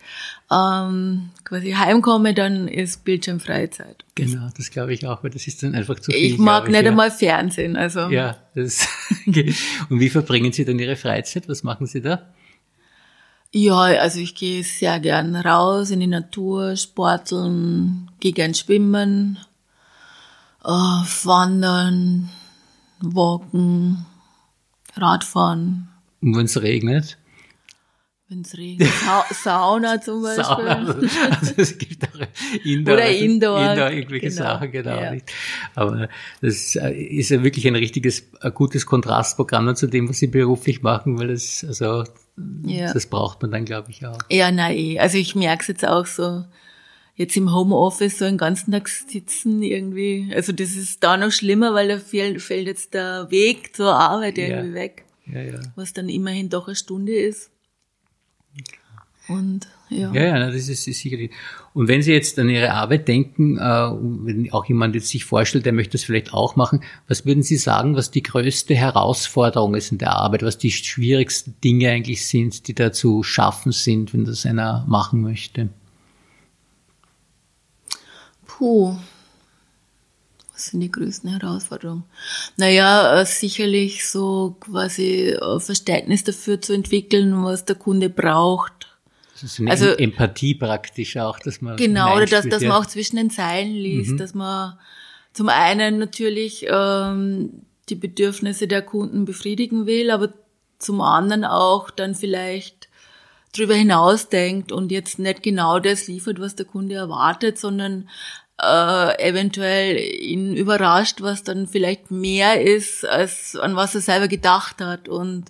ähm, 0.49 1.29
quasi 1.43 1.71
heimkomme, 1.71 2.33
dann 2.33 2.67
ist 2.67 3.03
Bildschirmfreizeit. 3.03 4.05
Genau, 4.15 4.47
das 4.55 4.71
glaube 4.71 4.93
ich 4.93 5.05
auch, 5.05 5.23
weil 5.23 5.31
das 5.31 5.45
ist 5.47 5.61
dann 5.61 5.75
einfach 5.75 5.99
zu 5.99 6.11
viel. 6.11 6.23
Ich 6.23 6.37
mag 6.37 6.65
ich, 6.65 6.71
nicht 6.71 6.83
ja. 6.83 6.89
einmal 6.89 7.11
Fernsehen, 7.11 7.75
also. 7.75 8.09
Ja, 8.09 8.37
das 8.55 8.87
und 9.25 9.99
wie 9.99 10.09
verbringen 10.09 10.51
Sie 10.53 10.63
dann 10.63 10.79
Ihre 10.79 10.95
Freizeit? 10.95 11.49
Was 11.49 11.63
machen 11.63 11.85
Sie 11.85 12.01
da? 12.01 12.33
Ja, 13.51 13.79
also 13.79 14.19
ich 14.19 14.35
gehe 14.35 14.63
sehr 14.63 14.99
gern 14.99 15.35
raus 15.35 15.89
in 15.89 15.99
die 15.99 16.07
Natur, 16.07 16.75
sporteln, 16.75 18.09
gehe 18.19 18.33
gern 18.33 18.53
schwimmen, 18.53 19.39
äh, 20.63 20.69
wandern, 20.69 22.29
walken, 22.99 24.05
Radfahren. 24.95 25.89
Und 26.21 26.35
wenn 26.35 26.45
es 26.45 26.61
regnet? 26.61 27.17
Wenn 28.29 28.41
es 28.41 28.57
regnet. 28.57 28.89
Sa 28.89 29.25
Sauna 29.31 30.01
zum 30.01 30.21
Beispiel. 30.21 30.43
Sauna, 30.43 30.75
also, 30.79 30.93
also 30.93 31.53
es 31.55 31.77
gibt 31.77 32.03
auch 32.03 32.27
Indoor, 32.65 32.95
Oder 32.95 33.09
Indoor. 33.09 33.71
Indoor 33.71 33.89
irgendwelche 33.91 34.29
genau. 34.29 34.41
Sachen, 34.41 34.71
genau. 34.71 35.01
Ja. 35.01 35.15
Aber 35.75 36.09
das 36.41 36.75
äh, 36.75 36.91
ist 36.91 37.29
ja 37.29 37.41
wirklich 37.41 37.65
ein 37.67 37.75
richtiges, 37.75 38.29
ein 38.41 38.53
gutes 38.53 38.85
Kontrastprogramm 38.85 39.73
zu 39.77 39.87
dem, 39.87 40.09
was 40.09 40.19
Sie 40.19 40.27
beruflich 40.27 40.81
machen, 40.81 41.17
weil 41.17 41.29
das, 41.29 41.63
also, 41.65 42.03
ja. 42.65 42.91
das 42.91 43.05
braucht 43.05 43.41
man 43.41 43.51
dann, 43.51 43.63
glaube 43.63 43.91
ich, 43.91 44.05
auch. 44.05 44.19
Ja, 44.29 44.51
nein, 44.51 44.77
eh. 44.77 44.99
also 44.99 45.17
ich 45.17 45.33
merke 45.33 45.61
es 45.61 45.67
jetzt 45.67 45.87
auch 45.87 46.05
so, 46.05 46.43
jetzt 47.15 47.37
im 47.37 47.53
Homeoffice 47.53 48.19
so 48.19 48.25
einen 48.25 48.37
ganzen 48.37 48.73
Tag 48.73 48.89
sitzen 48.89 49.63
irgendwie. 49.63 50.31
Also 50.35 50.51
das 50.51 50.75
ist 50.75 51.01
da 51.01 51.15
noch 51.15 51.31
schlimmer, 51.31 51.73
weil 51.73 51.87
da 51.87 51.97
fällt, 51.97 52.41
fällt 52.41 52.67
jetzt 52.67 52.93
der 52.93 53.31
Weg 53.31 53.73
zur 53.73 53.95
Arbeit 53.95 54.37
irgendwie 54.37 54.69
ja. 54.69 54.73
weg. 54.73 55.05
Ja, 55.25 55.41
ja. 55.41 55.59
Was 55.75 55.93
dann 55.93 56.09
immerhin 56.09 56.49
doch 56.49 56.67
eine 56.67 56.75
Stunde 56.75 57.13
ist. 57.13 57.51
Und 59.27 59.67
ja. 59.89 60.11
Ja, 60.13 60.23
ja, 60.23 60.47
das 60.47 60.67
ist, 60.67 60.87
ist 60.87 60.99
sicherlich. 60.99 61.31
Und 61.73 61.87
wenn 61.87 62.01
Sie 62.01 62.11
jetzt 62.11 62.37
an 62.39 62.49
Ihre 62.49 62.73
Arbeit 62.73 63.07
denken, 63.07 63.57
äh, 63.57 63.61
wenn 63.61 64.51
auch 64.51 64.65
jemand 64.65 64.95
jetzt 64.95 65.09
sich 65.09 65.23
vorstellt, 65.23 65.65
der 65.65 65.73
möchte 65.73 65.93
das 65.93 66.03
vielleicht 66.03 66.33
auch 66.33 66.55
machen, 66.55 66.81
was 67.07 67.25
würden 67.25 67.43
Sie 67.43 67.57
sagen, 67.57 67.95
was 67.95 68.11
die 68.11 68.23
größte 68.23 68.75
Herausforderung 68.75 69.75
ist 69.75 69.91
in 69.91 69.97
der 69.97 70.11
Arbeit, 70.11 70.43
was 70.43 70.57
die 70.57 70.71
schwierigsten 70.71 71.55
Dinge 71.63 71.89
eigentlich 71.89 72.25
sind, 72.25 72.67
die 72.67 72.75
da 72.75 72.91
zu 72.91 73.23
schaffen 73.23 73.71
sind, 73.71 74.13
wenn 74.13 74.25
das 74.25 74.45
einer 74.45 74.85
machen 74.87 75.21
möchte? 75.21 75.69
Puh. 78.45 78.97
Was 80.53 80.65
sind 80.67 80.79
die 80.79 80.91
größten 80.91 81.29
Herausforderungen? 81.29 82.03
Naja, 82.57 83.21
äh, 83.21 83.25
sicherlich 83.25 84.07
so 84.07 84.57
quasi 84.59 85.29
äh, 85.29 85.59
Verständnis 85.59 86.23
dafür 86.23 86.59
zu 86.59 86.73
entwickeln, 86.73 87.43
was 87.43 87.63
der 87.63 87.75
Kunde 87.75 88.09
braucht 88.09 88.77
das 89.41 89.51
ist 89.51 89.59
eine 89.59 89.69
also, 89.69 89.85
Empathie 89.87 90.55
praktisch 90.55 91.15
auch, 91.17 91.37
dass 91.39 91.61
man. 91.61 91.77
Genau, 91.77 92.15
oder 92.15 92.25
dass, 92.25 92.47
dass 92.49 92.63
man 92.63 92.71
auch 92.71 92.87
zwischen 92.87 93.17
den 93.17 93.29
Zeilen 93.29 93.73
liest, 93.73 94.11
mhm. 94.11 94.17
dass 94.17 94.33
man 94.33 94.79
zum 95.33 95.49
einen 95.49 95.99
natürlich 95.99 96.65
ähm, 96.67 97.61
die 97.89 97.95
Bedürfnisse 97.95 98.67
der 98.67 98.81
Kunden 98.81 99.25
befriedigen 99.25 99.85
will, 99.85 100.09
aber 100.09 100.33
zum 100.79 101.01
anderen 101.01 101.45
auch 101.45 101.91
dann 101.91 102.15
vielleicht 102.15 102.89
drüber 103.55 103.75
hinaus 103.75 104.29
denkt 104.29 104.71
und 104.71 104.91
jetzt 104.91 105.19
nicht 105.19 105.43
genau 105.43 105.79
das 105.79 106.07
liefert, 106.07 106.39
was 106.39 106.55
der 106.55 106.65
Kunde 106.65 106.95
erwartet, 106.95 107.59
sondern 107.59 108.09
äh, 108.59 109.29
eventuell 109.29 109.97
ihn 109.97 110.55
überrascht, 110.55 111.21
was 111.21 111.43
dann 111.43 111.67
vielleicht 111.67 112.09
mehr 112.09 112.61
ist, 112.61 113.05
als 113.05 113.55
an 113.55 113.75
was 113.75 113.93
er 113.93 114.01
selber 114.01 114.27
gedacht 114.27 114.81
hat 114.81 115.07
und 115.07 115.45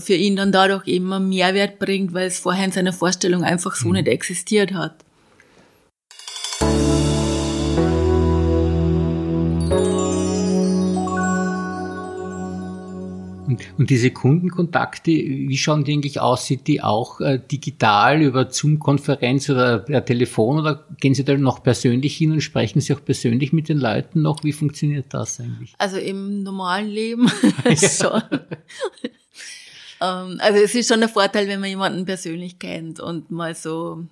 für 0.00 0.14
ihn 0.14 0.36
dann 0.36 0.52
dadurch 0.52 0.86
immer 0.88 1.20
Mehrwert 1.20 1.78
bringt, 1.78 2.12
weil 2.14 2.26
es 2.26 2.40
vorher 2.40 2.64
in 2.64 2.72
seiner 2.72 2.92
Vorstellung 2.92 3.44
einfach 3.44 3.74
so 3.76 3.88
mhm. 3.88 3.94
nicht 3.94 4.08
existiert 4.08 4.72
hat. 4.72 5.04
Und, 13.76 13.90
diese 13.90 14.10
Kundenkontakte, 14.10 15.10
wie 15.10 15.56
schauen 15.56 15.84
die 15.84 15.92
eigentlich 15.92 16.20
aus? 16.20 16.46
Sind 16.46 16.66
die 16.66 16.82
auch 16.82 17.20
äh, 17.20 17.38
digital 17.38 18.22
über 18.22 18.50
Zoom-Konferenz 18.50 19.50
oder 19.50 19.80
per 19.80 20.04
Telefon 20.04 20.60
oder 20.60 20.86
gehen 21.00 21.14
Sie 21.14 21.24
da 21.24 21.36
noch 21.36 21.62
persönlich 21.62 22.16
hin 22.16 22.32
und 22.32 22.40
sprechen 22.40 22.80
Sie 22.80 22.94
auch 22.94 23.04
persönlich 23.04 23.52
mit 23.52 23.68
den 23.68 23.78
Leuten 23.78 24.22
noch? 24.22 24.44
Wie 24.44 24.52
funktioniert 24.52 25.06
das 25.10 25.40
eigentlich? 25.40 25.74
Also 25.78 25.98
im 25.98 26.42
normalen 26.42 26.88
Leben 26.88 27.28
schon. 27.76 28.22
Ähm, 30.02 30.38
also 30.40 30.58
es 30.58 30.74
ist 30.74 30.88
schon 30.88 31.02
ein 31.02 31.08
Vorteil, 31.08 31.48
wenn 31.48 31.60
man 31.60 31.68
jemanden 31.68 32.04
persönlich 32.04 32.58
kennt 32.58 33.00
und 33.00 33.30
mal 33.30 33.54
so, 33.54 34.04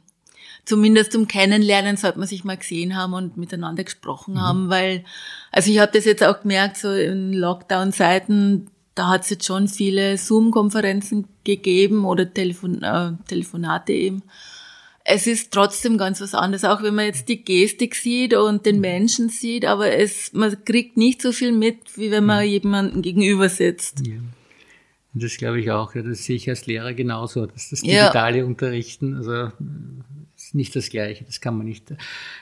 zumindest 0.64 1.12
zum 1.12 1.26
Kennenlernen 1.26 1.96
sollte 1.96 2.18
man 2.18 2.28
sich 2.28 2.44
mal 2.44 2.56
gesehen 2.56 2.96
haben 2.96 3.12
und 3.14 3.36
miteinander 3.36 3.84
gesprochen 3.84 4.34
mhm. 4.34 4.40
haben, 4.40 4.70
weil, 4.70 5.04
also 5.50 5.70
ich 5.70 5.80
habe 5.80 5.92
das 5.92 6.04
jetzt 6.04 6.22
auch 6.22 6.42
gemerkt, 6.42 6.76
so 6.76 6.92
in 6.92 7.32
Lockdown-Zeiten, 7.32 8.68
da 8.94 9.08
hat 9.08 9.22
es 9.22 9.30
jetzt 9.30 9.46
schon 9.46 9.68
viele 9.68 10.16
Zoom-Konferenzen 10.16 11.26
gegeben 11.44 12.04
oder 12.04 12.32
Telefon, 12.32 12.82
äh, 12.82 13.12
Telefonate 13.26 13.92
eben. 13.92 14.22
Es 15.02 15.26
ist 15.26 15.52
trotzdem 15.52 15.96
ganz 15.96 16.20
was 16.20 16.34
anderes, 16.34 16.64
auch 16.64 16.82
wenn 16.82 16.94
man 16.94 17.06
jetzt 17.06 17.28
die 17.28 17.42
Gestik 17.42 17.94
sieht 17.94 18.34
und 18.34 18.66
den 18.66 18.80
Menschen 18.80 19.28
sieht, 19.30 19.64
aber 19.64 19.92
es, 19.92 20.32
man 20.34 20.64
kriegt 20.64 20.96
nicht 20.98 21.22
so 21.22 21.32
viel 21.32 21.52
mit, 21.52 21.96
wie 21.96 22.10
wenn 22.10 22.26
man 22.26 22.44
jemanden 22.44 23.00
gegenüber 23.00 23.48
sitzt. 23.48 24.06
Ja. 24.06 24.18
Und 25.12 25.22
das 25.22 25.36
glaube 25.36 25.60
ich 25.60 25.70
auch, 25.70 25.94
ja, 25.94 26.02
das 26.02 26.24
sehe 26.24 26.36
ich 26.36 26.48
als 26.48 26.66
Lehrer 26.66 26.94
genauso, 26.94 27.46
dass 27.46 27.70
das 27.70 27.80
digitale 27.80 28.38
ja. 28.38 28.44
Unterrichten, 28.44 29.14
also 29.14 29.50
ist 30.50 30.54
nicht 30.56 30.74
das 30.74 30.90
Gleiche, 30.90 31.24
das 31.24 31.40
kann 31.40 31.56
man 31.56 31.66
nicht. 31.66 31.94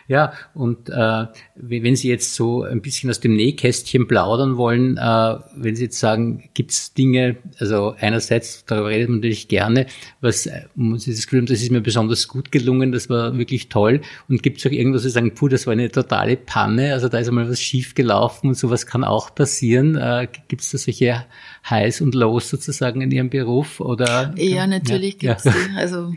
Ja, 0.07 0.33
und 0.55 0.89
äh, 0.89 1.27
wenn 1.57 1.95
Sie 1.95 2.09
jetzt 2.09 2.35
so 2.35 2.63
ein 2.63 2.81
bisschen 2.81 3.11
aus 3.11 3.21
dem 3.21 3.35
Nähkästchen 3.35 4.09
plaudern 4.09 4.57
wollen, 4.57 4.97
äh, 4.97 5.37
wenn 5.55 5.77
Sie 5.77 5.85
jetzt 5.85 5.99
sagen, 5.99 6.49
gibt 6.55 6.71
es 6.71 6.95
Dinge, 6.95 7.37
also 7.59 7.95
einerseits, 7.99 8.65
darüber 8.65 8.89
redet 8.89 9.11
man 9.11 9.19
natürlich 9.19 9.49
gerne, 9.49 9.87
was 10.23 10.47
äh, 10.47 10.63
muss 10.75 11.07
ich 11.07 11.17
das 11.17 11.27
Gefühl 11.27 11.41
haben, 11.41 11.47
das 11.47 11.61
ist 11.61 11.71
mir 11.71 11.83
besonders 11.83 12.29
gut 12.29 12.51
gelungen, 12.51 12.93
das 12.93 13.11
war 13.11 13.37
wirklich 13.37 13.69
toll. 13.69 14.01
Und 14.27 14.43
gibt 14.43 14.59
es 14.59 14.67
auch 14.67 14.71
irgendwas, 14.71 15.03
Sie 15.03 15.11
sagen, 15.11 15.35
puh, 15.35 15.49
das 15.49 15.67
war 15.67 15.75
eine 15.75 15.91
totale 15.91 16.39
Panne, 16.39 16.95
also 16.95 17.11
da 17.11 17.19
ist 17.19 17.29
einmal 17.29 17.51
was 17.51 17.61
schief 17.61 17.95
gelaufen 17.95 18.49
und 18.49 18.55
sowas 18.55 18.87
kann 18.87 19.05
auch 19.05 19.35
passieren. 19.35 19.97
Äh, 19.97 20.29
gibt 20.49 20.63
es 20.63 20.71
da 20.71 20.79
solche 20.79 21.27
Highs 21.69 22.01
und 22.01 22.15
Lows 22.15 22.49
sozusagen 22.49 23.03
in 23.03 23.11
Ihrem 23.11 23.29
Beruf? 23.29 23.81
Oder, 23.81 24.33
ja, 24.39 24.67
natürlich 24.67 25.21
ja, 25.21 25.35
gibt's 25.35 25.45
ja. 25.45 25.53
die. 25.53 25.77
Also 25.77 26.15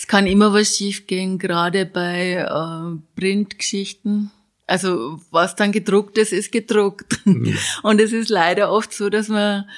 es 0.00 0.06
kann 0.06 0.26
immer 0.26 0.54
was 0.54 0.78
schiefgehen, 0.78 1.38
gerade 1.38 1.84
bei 1.84 2.36
äh, 2.36 3.20
Printgeschichten. 3.20 4.30
Also 4.66 5.20
was 5.30 5.56
dann 5.56 5.72
gedruckt 5.72 6.16
ist, 6.16 6.32
ist 6.32 6.52
gedruckt. 6.52 7.20
Mhm. 7.26 7.54
Und 7.82 8.00
es 8.00 8.14
ist 8.14 8.30
leider 8.30 8.72
oft 8.72 8.94
so, 8.94 9.10
dass 9.10 9.28
man, 9.28 9.68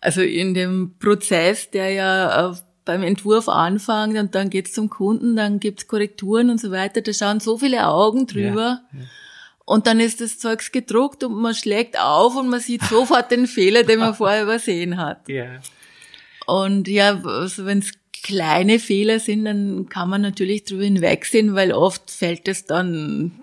also 0.00 0.22
in 0.22 0.54
dem 0.54 0.94
Prozess, 0.98 1.70
der 1.70 1.90
ja 1.90 2.52
äh, 2.52 2.54
beim 2.86 3.02
Entwurf 3.02 3.50
anfängt 3.50 4.16
und 4.16 4.34
dann 4.34 4.48
geht's 4.48 4.72
zum 4.72 4.88
Kunden, 4.88 5.36
dann 5.36 5.60
gibt's 5.60 5.88
Korrekturen 5.88 6.48
und 6.48 6.58
so 6.58 6.70
weiter, 6.70 7.02
da 7.02 7.12
schauen 7.12 7.40
so 7.40 7.58
viele 7.58 7.86
Augen 7.86 8.26
drüber. 8.26 8.80
Ja, 8.92 8.98
ja. 8.98 9.04
Und 9.66 9.86
dann 9.86 10.00
ist 10.00 10.22
das 10.22 10.38
Zeugs 10.38 10.72
gedruckt 10.72 11.22
und 11.22 11.34
man 11.34 11.54
schlägt 11.54 12.00
auf 12.00 12.34
und 12.34 12.48
man 12.48 12.60
sieht 12.60 12.82
sofort 12.84 13.30
den 13.30 13.46
Fehler, 13.46 13.82
den 13.82 13.98
man 13.98 14.14
vorher 14.22 14.44
übersehen 14.44 14.96
hat. 14.96 15.28
Ja. 15.28 15.60
Und 16.46 16.88
ja, 16.88 17.20
also 17.24 17.66
wenn 17.66 17.80
es 17.80 17.92
kleine 18.26 18.80
Fehler 18.80 19.20
sind, 19.20 19.44
dann 19.44 19.88
kann 19.88 20.10
man 20.10 20.20
natürlich 20.20 20.64
drüber 20.64 20.82
hinwegsehen, 20.82 21.54
weil 21.54 21.72
oft 21.72 22.10
fällt 22.10 22.48
es 22.48 22.64
dann 22.64 23.42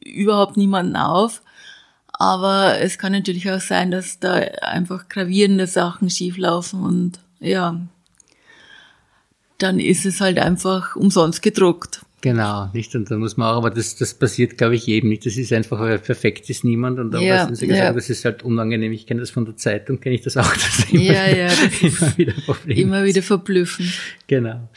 überhaupt 0.00 0.56
niemanden 0.56 0.94
auf. 0.94 1.42
Aber 2.12 2.78
es 2.78 2.98
kann 2.98 3.10
natürlich 3.10 3.50
auch 3.50 3.60
sein, 3.60 3.90
dass 3.90 4.20
da 4.20 4.34
einfach 4.34 5.08
gravierende 5.08 5.66
Sachen 5.66 6.08
schieflaufen 6.08 6.84
und 6.84 7.18
ja, 7.40 7.80
dann 9.58 9.80
ist 9.80 10.06
es 10.06 10.20
halt 10.20 10.38
einfach 10.38 10.94
umsonst 10.94 11.42
gedruckt. 11.42 12.02
Genau, 12.22 12.70
nicht? 12.72 12.94
Und 12.94 13.10
da 13.10 13.18
muss 13.18 13.36
man 13.36 13.48
auch, 13.48 13.56
aber 13.56 13.70
das, 13.70 13.96
das 13.96 14.14
passiert, 14.14 14.56
glaube 14.56 14.76
ich, 14.76 14.86
jedem 14.86 15.10
nicht. 15.10 15.26
Das 15.26 15.36
ist 15.36 15.52
einfach, 15.52 15.78
perfekt 16.00 16.48
ist 16.50 16.62
niemand. 16.62 17.00
Und 17.00 17.16
auch, 17.16 17.20
ja, 17.20 17.50
was 17.50 17.58
Sie 17.58 17.66
gesagt 17.66 17.84
ja. 17.84 17.92
das 17.92 18.10
ist 18.10 18.24
halt 18.24 18.44
unangenehm. 18.44 18.92
Ich 18.92 19.08
kenne 19.08 19.18
das 19.18 19.30
von 19.30 19.44
der 19.44 19.56
Zeitung, 19.56 19.98
kenne 19.98 20.14
ich 20.14 20.22
das 20.22 20.36
auch. 20.36 20.52
Das 20.62 20.86
immer 20.92 21.02
ja, 21.02 21.28
ja, 21.28 21.46
das 21.82 21.82
immer 21.82 22.16
wieder 22.16 22.32
Problem. 22.46 22.78
Immer 22.78 23.04
wieder 23.04 23.22
verblüffend. 23.22 23.92
Genau. 24.28 24.68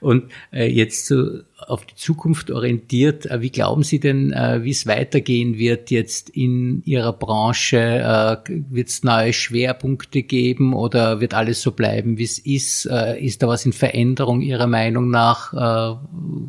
Und 0.00 0.24
äh, 0.52 0.66
jetzt 0.66 1.06
so 1.06 1.42
auf 1.66 1.84
die 1.84 1.96
Zukunft 1.96 2.50
orientiert. 2.50 3.26
Äh, 3.26 3.40
wie 3.40 3.50
glauben 3.50 3.82
Sie 3.82 3.98
denn, 3.98 4.32
äh, 4.32 4.62
wie 4.62 4.70
es 4.70 4.86
weitergehen 4.86 5.58
wird 5.58 5.90
jetzt 5.90 6.30
in 6.30 6.82
Ihrer 6.84 7.12
Branche? 7.12 7.78
Äh, 7.78 8.36
wird 8.70 8.88
es 8.88 9.02
neue 9.02 9.32
Schwerpunkte 9.32 10.22
geben 10.22 10.72
oder 10.72 11.20
wird 11.20 11.34
alles 11.34 11.60
so 11.60 11.72
bleiben, 11.72 12.18
wie 12.18 12.24
es 12.24 12.38
ist? 12.38 12.86
Ist 12.86 13.42
da 13.42 13.48
was 13.48 13.66
in 13.66 13.72
Veränderung 13.72 14.40
Ihrer 14.40 14.66
Meinung 14.66 15.10
nach? 15.10 15.52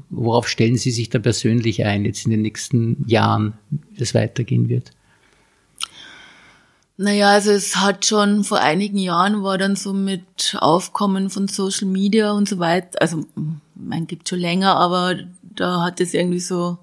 Worauf 0.10 0.48
stellen 0.48 0.78
Sie 0.78 0.92
sich 0.92 1.10
da 1.10 1.20
persönlich 1.20 1.86
ein 1.86 2.06
jetzt 2.06 2.26
in 2.26 2.32
den 2.32 2.42
nächsten 2.42 3.04
Jahren, 3.08 3.54
wie 3.70 4.02
es 4.02 4.14
weitergehen 4.14 4.70
wird? 4.70 4.92
Naja, 7.02 7.30
also 7.30 7.52
es 7.52 7.78
hat 7.78 8.06
schon 8.06 8.44
vor 8.44 8.60
einigen 8.60 8.98
Jahren 8.98 9.42
war 9.42 9.58
dann 9.58 9.78
so 9.78 9.94
mit 9.94 10.58
Aufkommen 10.60 11.30
von 11.30 11.48
Social 11.48 11.88
Media 11.88 12.34
und 12.34 12.50
so 12.50 12.60
weiter, 12.60 13.02
also 13.02 13.26
man 13.80 14.08
gibt 14.08 14.30
schon 14.30 14.40
länger, 14.40 14.76
aber 14.76 15.16
da 15.42 15.82
hat 15.82 16.02
es 16.02 16.14
irgendwie 16.14 16.40
so, 16.40 16.78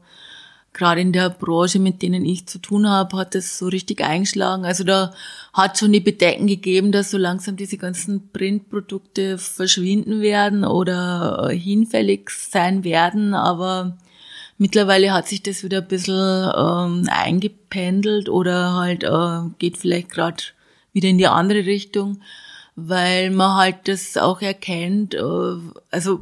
gerade 0.72 1.00
in 1.00 1.12
der 1.12 1.30
Branche, 1.30 1.78
mit 1.78 2.02
denen 2.02 2.24
ich 2.24 2.46
zu 2.46 2.58
tun 2.58 2.88
habe, 2.88 3.16
hat 3.16 3.34
es 3.34 3.58
so 3.58 3.66
richtig 3.68 4.02
eingeschlagen. 4.02 4.64
Also 4.64 4.84
da 4.84 5.14
hat 5.54 5.78
schon 5.78 5.92
die 5.92 6.00
Bedenken 6.00 6.46
gegeben, 6.46 6.92
dass 6.92 7.10
so 7.10 7.18
langsam 7.18 7.56
diese 7.56 7.78
ganzen 7.78 8.30
Printprodukte 8.30 9.38
verschwinden 9.38 10.20
werden 10.20 10.64
oder 10.64 11.48
hinfällig 11.50 12.30
sein 12.30 12.84
werden, 12.84 13.34
aber 13.34 13.96
Mittlerweile 14.58 15.12
hat 15.12 15.28
sich 15.28 15.42
das 15.42 15.62
wieder 15.62 15.78
ein 15.78 15.88
bisschen 15.88 16.14
ähm, 16.56 17.08
eingependelt 17.10 18.30
oder 18.30 18.72
halt 18.74 19.04
äh, 19.04 19.50
geht 19.58 19.76
vielleicht 19.76 20.08
gerade 20.10 20.42
wieder 20.94 21.08
in 21.08 21.18
die 21.18 21.26
andere 21.26 21.66
Richtung, 21.66 22.22
weil 22.74 23.30
man 23.30 23.56
halt 23.56 23.76
das 23.84 24.16
auch 24.16 24.40
erkennt, 24.40 25.14
äh, 25.14 25.20
also 25.90 26.20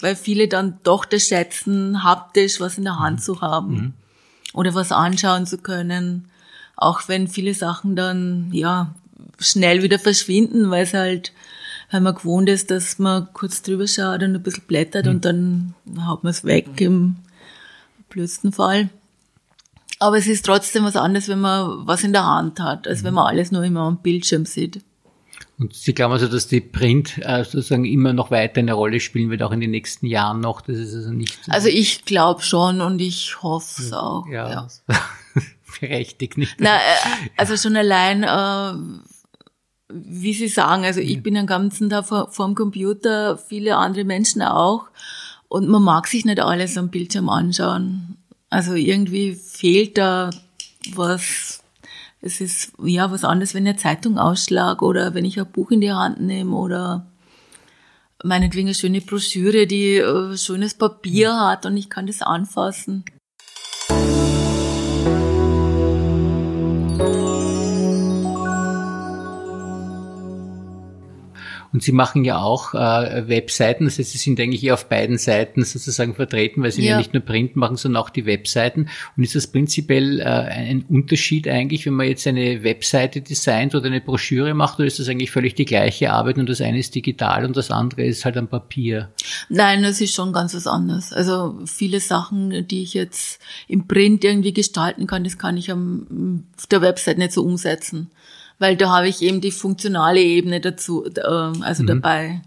weil 0.00 0.16
viele 0.16 0.48
dann 0.48 0.78
doch 0.82 1.04
das 1.04 1.28
schätzen, 1.28 2.02
haptisch 2.02 2.60
was 2.60 2.78
in 2.78 2.84
der 2.84 2.98
Hand 2.98 3.22
zu 3.22 3.40
haben 3.40 3.74
mhm. 3.74 3.92
oder 4.52 4.74
was 4.74 4.92
anschauen 4.92 5.46
zu 5.46 5.58
können, 5.58 6.28
auch 6.76 7.08
wenn 7.08 7.28
viele 7.28 7.54
Sachen 7.54 7.96
dann 7.96 8.50
ja 8.52 8.94
schnell 9.38 9.82
wieder 9.82 9.98
verschwinden, 9.98 10.70
weil 10.70 10.84
es 10.84 10.94
halt 10.94 11.32
weil 11.90 12.00
man 12.00 12.14
gewohnt 12.14 12.48
ist, 12.48 12.72
dass 12.72 12.98
man 12.98 13.28
kurz 13.34 13.62
drüber 13.62 13.86
schaut 13.86 14.22
und 14.22 14.34
ein 14.34 14.42
bisschen 14.42 14.64
blättert 14.66 15.06
mhm. 15.06 15.10
und 15.12 15.24
dann 15.24 15.74
haut 16.04 16.24
man 16.24 16.30
es 16.30 16.44
weg 16.44 16.80
im 16.80 17.16
blödsten 18.08 18.52
Fall. 18.52 18.88
Aber 20.00 20.18
es 20.18 20.26
ist 20.26 20.44
trotzdem 20.44 20.84
was 20.84 20.96
anderes, 20.96 21.28
wenn 21.28 21.40
man 21.40 21.86
was 21.86 22.02
in 22.02 22.12
der 22.12 22.26
Hand 22.26 22.58
hat, 22.58 22.88
als 22.88 23.04
wenn 23.04 23.14
man 23.14 23.26
alles 23.26 23.52
nur 23.52 23.62
immer 23.62 23.82
am 23.82 23.98
Bildschirm 23.98 24.44
sieht. 24.44 24.82
Und 25.58 25.74
Sie 25.74 25.94
glauben 25.94 26.12
also, 26.12 26.26
dass 26.26 26.48
die 26.48 26.60
Print 26.60 27.18
äh, 27.18 27.44
sozusagen 27.44 27.84
immer 27.84 28.12
noch 28.12 28.30
weiter 28.30 28.58
eine 28.58 28.72
Rolle 28.72 28.98
spielen 28.98 29.30
wird, 29.30 29.42
auch 29.42 29.52
in 29.52 29.60
den 29.60 29.70
nächsten 29.70 30.06
Jahren 30.06 30.40
noch? 30.40 30.60
Das 30.60 30.76
ist 30.78 30.94
also 30.94 31.10
nicht. 31.10 31.38
Also 31.48 31.68
ich 31.68 32.04
glaube 32.04 32.42
schon 32.42 32.80
und 32.80 33.00
ich 33.00 33.42
hoffe 33.42 33.82
es 33.82 33.92
auch. 33.92 34.26
Ja. 34.26 34.50
ja. 34.50 34.68
Berechtigt 35.80 36.38
nicht. 36.38 36.56
Na, 36.58 36.76
äh, 36.76 37.30
also 37.36 37.56
schon 37.56 37.76
allein, 37.76 38.24
äh, 38.24 38.72
wie 39.92 40.34
Sie 40.34 40.48
sagen, 40.48 40.84
also 40.84 41.00
ich 41.00 41.22
bin 41.22 41.34
den 41.34 41.46
ganzen 41.46 41.88
Tag 41.88 42.06
vor, 42.06 42.30
vor 42.32 42.46
dem 42.46 42.56
Computer, 42.56 43.38
viele 43.38 43.76
andere 43.76 44.04
Menschen 44.04 44.42
auch. 44.42 44.86
Und 45.48 45.68
man 45.68 45.82
mag 45.82 46.08
sich 46.08 46.24
nicht 46.24 46.40
alles 46.40 46.76
am 46.76 46.90
Bildschirm 46.90 47.28
anschauen. 47.28 48.16
Also 48.50 48.74
irgendwie 48.74 49.34
fehlt 49.34 49.98
da 49.98 50.30
was. 50.94 51.63
Es 52.26 52.40
ist 52.40 52.72
ja 52.82 53.10
was 53.10 53.22
anderes, 53.22 53.52
wenn 53.52 53.66
ich 53.66 53.72
eine 53.72 53.78
Zeitung 53.78 54.16
ausschlage 54.16 54.82
oder 54.86 55.12
wenn 55.12 55.26
ich 55.26 55.38
ein 55.38 55.52
Buch 55.52 55.70
in 55.70 55.82
die 55.82 55.92
Hand 55.92 56.22
nehme 56.22 56.56
oder 56.56 57.06
meinetwegen 58.24 58.68
eine 58.68 58.74
schöne 58.74 59.02
Broschüre, 59.02 59.66
die 59.66 59.96
äh, 59.96 60.34
schönes 60.38 60.72
Papier 60.72 61.38
hat 61.38 61.66
und 61.66 61.76
ich 61.76 61.90
kann 61.90 62.06
das 62.06 62.22
anfassen. 62.22 63.04
Und 71.74 71.82
Sie 71.82 71.90
machen 71.90 72.24
ja 72.24 72.40
auch 72.40 72.72
äh, 72.72 73.28
Webseiten, 73.28 73.86
das 73.86 73.98
heißt, 73.98 74.12
Sie 74.12 74.18
sind 74.18 74.38
eigentlich 74.38 74.70
auf 74.70 74.88
beiden 74.88 75.18
Seiten 75.18 75.64
sozusagen 75.64 76.14
vertreten, 76.14 76.62
weil 76.62 76.70
Sie 76.70 76.84
ja. 76.84 76.92
ja 76.92 76.98
nicht 76.98 77.14
nur 77.14 77.22
Print 77.24 77.56
machen, 77.56 77.76
sondern 77.76 78.00
auch 78.00 78.10
die 78.10 78.26
Webseiten. 78.26 78.88
Und 79.16 79.24
ist 79.24 79.34
das 79.34 79.48
prinzipiell 79.48 80.20
äh, 80.20 80.22
ein 80.22 80.84
Unterschied 80.88 81.48
eigentlich, 81.48 81.84
wenn 81.84 81.94
man 81.94 82.06
jetzt 82.06 82.28
eine 82.28 82.62
Webseite 82.62 83.22
designt 83.22 83.74
oder 83.74 83.86
eine 83.86 84.00
Broschüre 84.00 84.54
macht, 84.54 84.78
oder 84.78 84.86
ist 84.86 85.00
das 85.00 85.08
eigentlich 85.08 85.32
völlig 85.32 85.56
die 85.56 85.64
gleiche 85.64 86.12
Arbeit 86.12 86.38
und 86.38 86.48
das 86.48 86.60
eine 86.60 86.78
ist 86.78 86.94
digital 86.94 87.44
und 87.44 87.56
das 87.56 87.72
andere 87.72 88.04
ist 88.04 88.24
halt 88.24 88.36
am 88.36 88.46
Papier? 88.46 89.10
Nein, 89.48 89.82
das 89.82 90.00
ist 90.00 90.14
schon 90.14 90.32
ganz 90.32 90.54
was 90.54 90.68
anderes. 90.68 91.12
Also 91.12 91.58
viele 91.66 91.98
Sachen, 91.98 92.68
die 92.68 92.84
ich 92.84 92.94
jetzt 92.94 93.40
im 93.66 93.88
Print 93.88 94.22
irgendwie 94.22 94.52
gestalten 94.52 95.08
kann, 95.08 95.24
das 95.24 95.38
kann 95.38 95.56
ich 95.56 95.72
am, 95.72 96.44
auf 96.56 96.68
der 96.68 96.82
Website 96.82 97.18
nicht 97.18 97.32
so 97.32 97.42
umsetzen 97.42 98.12
weil 98.64 98.76
da 98.76 98.88
habe 98.88 99.08
ich 99.08 99.20
eben 99.20 99.42
die 99.42 99.50
funktionale 99.50 100.22
Ebene 100.22 100.58
dazu, 100.58 101.04
äh, 101.04 101.20
also 101.20 101.82
mhm. 101.82 101.86
dabei. 101.86 102.40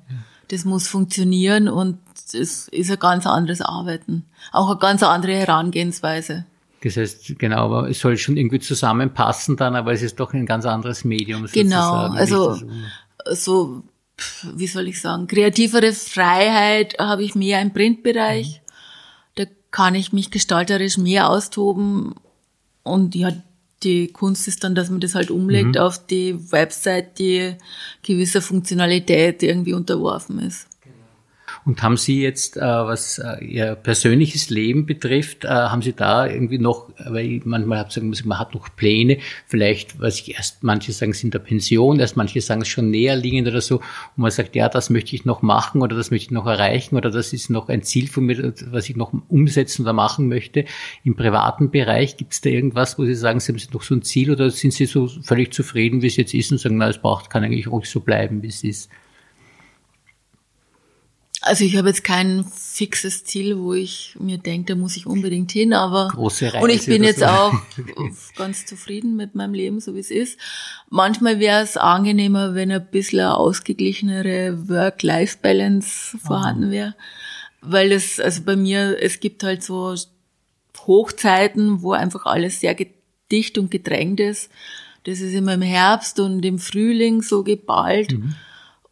Das 0.48 0.66
muss 0.66 0.88
funktionieren 0.88 1.70
und 1.70 2.00
es 2.34 2.68
ist 2.70 2.90
ein 2.90 3.00
ganz 3.00 3.28
anderes 3.28 3.62
Arbeiten. 3.62 4.26
Auch 4.52 4.72
eine 4.72 4.80
ganz 4.80 5.04
andere 5.04 5.34
Herangehensweise. 5.34 6.46
Das 6.84 6.98
heißt, 6.98 7.38
genau, 7.38 7.66
aber 7.66 7.90
es 7.90 8.00
soll 8.00 8.18
schon 8.18 8.36
irgendwie 8.36 8.60
zusammenpassen 8.60 9.58
dann, 9.58 9.76
aber 9.76 9.94
es 9.94 10.02
ist 10.02 10.20
doch 10.20 10.34
ein 10.34 10.48
ganz 10.48 10.66
anderes 10.66 11.04
Medium. 11.04 11.46
Genau, 11.52 11.94
also 11.94 12.60
so, 13.30 13.84
wie 14.56 14.68
soll 14.68 14.88
ich 14.88 15.00
sagen, 15.00 15.28
kreativere 15.28 15.94
Freiheit 15.94 16.96
habe 16.98 17.24
ich 17.24 17.36
mehr 17.36 17.62
im 17.62 17.74
Printbereich. 17.74 18.62
Mhm. 18.62 19.36
Da 19.36 19.44
kann 19.70 19.94
ich 19.94 20.14
mich 20.14 20.32
gestalterisch 20.32 20.98
mehr 20.98 21.30
austoben 21.30 22.16
und 22.82 23.14
ja, 23.14 23.32
die 23.84 24.08
Kunst 24.08 24.48
ist 24.48 24.64
dann, 24.64 24.76
dass 24.76 24.90
man 24.90 25.00
das 25.00 25.16
halt 25.16 25.32
umlegt 25.32 25.76
mhm. 25.76 25.82
auf 25.82 26.06
die 26.06 26.52
Website, 26.52 27.20
die 27.20 27.56
gewisser 28.04 28.42
Funktionalität 28.42 29.44
irgendwie 29.44 29.74
unterworfen 29.74 30.40
ist. 30.40 30.67
Und 31.68 31.84
haben 31.84 31.98
Sie 31.98 32.22
jetzt, 32.22 32.56
äh, 32.56 32.62
was 32.62 33.18
äh, 33.20 33.44
Ihr 33.44 33.76
persönliches 33.76 34.50
Leben 34.50 34.86
betrifft, 34.86 35.44
äh, 35.44 35.50
haben 35.50 35.82
Sie 35.82 35.92
da 35.92 36.26
irgendwie 36.26 36.60
noch, 36.60 36.88
weil 36.98 37.42
manchmal 37.44 37.80
habe 37.80 37.90
ich 37.90 38.24
man 38.24 38.40
hat 38.40 38.54
noch 38.54 38.74
Pläne, 38.74 39.18
vielleicht, 39.48 40.00
was 40.00 40.22
ich 40.22 40.36
erst, 40.36 40.64
manche 40.64 40.94
sagen, 40.94 41.12
sind 41.12 41.34
der 41.34 41.40
Pension, 41.40 42.00
erst 42.00 42.16
manche 42.16 42.40
sagen 42.40 42.62
es 42.62 42.70
schon 42.70 42.90
näher 42.90 43.18
liegend 43.18 43.50
oder 43.50 43.60
so, 43.60 43.80
und 43.80 43.84
man 44.16 44.32
sagt, 44.32 44.56
ja, 44.56 44.70
das 44.70 44.90
möchte 44.90 45.14
ich 45.14 45.26
noch 45.26 45.42
machen 45.42 45.82
oder 45.82 45.98
das 45.98 46.10
möchte 46.10 46.28
ich 46.28 46.32
noch 46.32 46.46
erreichen 46.46 46.96
oder 46.96 47.12
das 47.12 47.34
ist 47.34 47.50
noch 47.50 47.68
ein 47.68 47.84
Ziel 47.84 48.08
von 48.08 48.28
mir, 48.28 48.54
was 48.72 48.88
ich 48.88 48.96
noch 48.96 49.12
umsetzen 49.28 49.82
oder 49.82 49.92
machen 49.92 50.30
möchte. 50.30 50.64
Im 51.04 51.18
privaten 51.18 51.70
Bereich 51.70 52.16
gibt 52.16 52.32
es 52.32 52.40
da 52.40 52.50
irgendwas, 52.50 52.98
wo 52.98 53.04
Sie 53.04 53.14
sagen, 53.14 53.42
Sie 53.42 53.52
haben 53.52 53.62
noch 53.74 53.84
so 53.84 53.94
ein 53.94 54.04
Ziel 54.04 54.32
oder 54.32 54.52
sind 54.52 54.72
Sie 54.72 54.86
so 54.86 55.10
völlig 55.22 55.52
zufrieden, 55.52 56.02
wie 56.02 56.08
es 56.08 56.16
jetzt 56.16 56.34
ist 56.34 56.50
und 56.50 56.60
sagen, 56.60 56.78
na, 56.78 56.88
es 56.88 56.98
braucht, 56.98 57.30
kann 57.30 57.44
eigentlich 57.44 57.68
ruhig 57.68 57.90
so 57.90 58.00
bleiben, 58.00 58.42
wie 58.42 58.48
es 58.48 58.64
ist? 58.64 58.90
Also 61.48 61.64
ich 61.64 61.78
habe 61.78 61.88
jetzt 61.88 62.04
kein 62.04 62.46
fixes 62.46 63.24
Ziel, 63.24 63.58
wo 63.58 63.74
ich 63.74 64.16
mir 64.20 64.38
denke, 64.38 64.74
da 64.74 64.80
muss 64.80 64.98
ich 64.98 65.08
unbedingt 65.08 65.52
hin, 65.52 65.74
aber 65.74 66.10
Große 66.10 66.54
Reise 66.54 66.64
und 66.64 66.70
ich 66.70 66.86
bin 66.86 67.04
jetzt 67.04 67.24
auch 67.24 67.54
ganz 68.36 68.66
zufrieden 68.66 69.16
mit 69.16 69.34
meinem 69.36 69.54
Leben, 69.54 69.80
so 69.80 69.96
wie 69.96 70.00
es 70.00 70.12
ist. 70.12 70.40
Manchmal 70.90 71.40
wäre 71.40 71.64
es 71.64 71.78
angenehmer, 71.78 72.54
wenn 72.54 72.72
ein 72.72 72.86
bisschen 72.86 73.22
eine 73.22 73.38
ausgeglichenere 73.38 74.70
Work-Life-Balance 74.70 76.20
vorhanden 76.20 76.72
wäre, 76.72 76.96
weil 77.62 77.92
es 77.92 78.20
also 78.20 78.44
bei 78.44 78.56
mir 78.56 78.98
es 79.02 79.20
gibt 79.20 79.44
halt 79.44 79.64
so 79.64 79.96
Hochzeiten, 80.86 81.82
wo 81.82 81.92
einfach 81.92 82.26
alles 82.26 82.62
sehr 82.62 82.76
dicht 83.32 83.58
und 83.58 83.72
gedrängt 83.72 84.20
ist. 84.20 84.50
Das 85.04 85.20
ist 85.20 85.34
immer 85.34 85.54
im 85.54 85.62
Herbst 85.62 86.20
und 86.20 86.44
im 86.46 86.60
Frühling 86.60 87.22
so 87.22 87.44
geballt. 87.44 88.14
Mhm. 88.14 88.36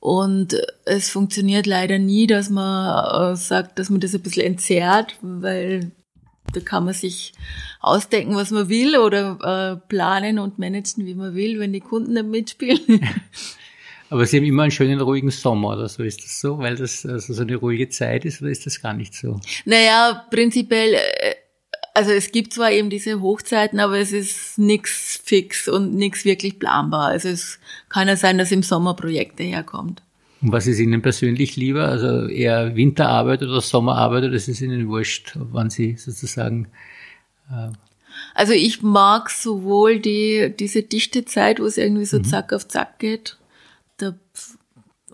Und 0.05 0.55
es 0.85 1.09
funktioniert 1.09 1.65
leider 1.65 1.97
nie, 1.97 2.27
dass 2.27 2.51
man 2.51 3.33
äh, 3.33 3.35
sagt, 3.35 3.79
dass 3.79 3.89
man 3.89 3.99
das 4.01 4.13
ein 4.13 4.21
bisschen 4.21 4.45
entzerrt, 4.45 5.17
weil 5.23 5.93
da 6.53 6.59
kann 6.59 6.85
man 6.85 6.93
sich 6.93 7.33
ausdenken, 7.79 8.35
was 8.35 8.51
man 8.51 8.69
will 8.69 8.97
oder 8.97 9.39
äh, 9.81 9.87
planen 9.89 10.37
und 10.37 10.59
managen, 10.59 11.07
wie 11.07 11.15
man 11.15 11.33
will, 11.33 11.59
wenn 11.59 11.73
die 11.73 11.79
Kunden 11.79 12.13
nicht 12.13 12.27
mitspielen. 12.27 13.01
Aber 14.11 14.27
Sie 14.27 14.37
haben 14.37 14.43
immer 14.43 14.61
einen 14.61 14.71
schönen 14.71 15.01
ruhigen 15.01 15.31
Sommer 15.31 15.69
oder 15.69 15.89
so. 15.89 16.03
Ist 16.03 16.23
das 16.23 16.39
so, 16.39 16.59
weil 16.59 16.75
das 16.75 17.03
also 17.07 17.33
so 17.33 17.41
eine 17.41 17.55
ruhige 17.55 17.89
Zeit 17.89 18.25
ist 18.25 18.43
oder 18.43 18.51
ist 18.51 18.67
das 18.67 18.79
gar 18.79 18.93
nicht 18.93 19.15
so? 19.15 19.39
Naja, 19.65 20.27
prinzipiell, 20.29 20.93
äh, 20.93 21.34
also 21.95 22.11
es 22.11 22.31
gibt 22.31 22.53
zwar 22.53 22.71
eben 22.71 22.89
diese 22.89 23.21
Hochzeiten, 23.21 23.79
aber 23.79 23.97
es 23.97 24.11
ist 24.11 24.57
nichts 24.57 25.19
fix 25.23 25.67
und 25.67 25.95
nichts 25.95 26.25
wirklich 26.25 26.59
planbar. 26.59 27.07
Also 27.07 27.29
es 27.29 27.57
kann 27.89 28.07
ja 28.07 28.17
sein, 28.17 28.37
dass 28.37 28.51
im 28.51 28.63
Sommer 28.63 28.95
Projekte 28.95 29.43
herkommt. 29.43 30.03
Und 30.41 30.51
was 30.51 30.67
ist 30.67 30.79
Ihnen 30.79 31.01
persönlich 31.01 31.55
lieber? 31.55 31.87
Also 31.87 32.27
eher 32.27 32.75
Winterarbeit 32.75 33.41
oder 33.41 33.61
Sommerarbeit 33.61 34.25
oder 34.25 34.33
ist 34.33 34.49
es 34.49 34.61
Ihnen 34.61 34.89
wurscht, 34.89 35.31
wann 35.35 35.69
Sie 35.69 35.95
sozusagen 35.95 36.67
äh 37.49 37.69
also 38.33 38.53
ich 38.53 38.81
mag 38.81 39.29
sowohl 39.29 39.99
die, 39.99 40.53
diese 40.57 40.83
dichte 40.83 41.25
Zeit, 41.25 41.59
wo 41.59 41.65
es 41.65 41.77
irgendwie 41.77 42.05
so 42.05 42.19
mhm. 42.19 42.23
zack 42.23 42.53
auf 42.53 42.67
zack 42.67 42.99
geht. 42.99 43.37
Da 43.97 44.15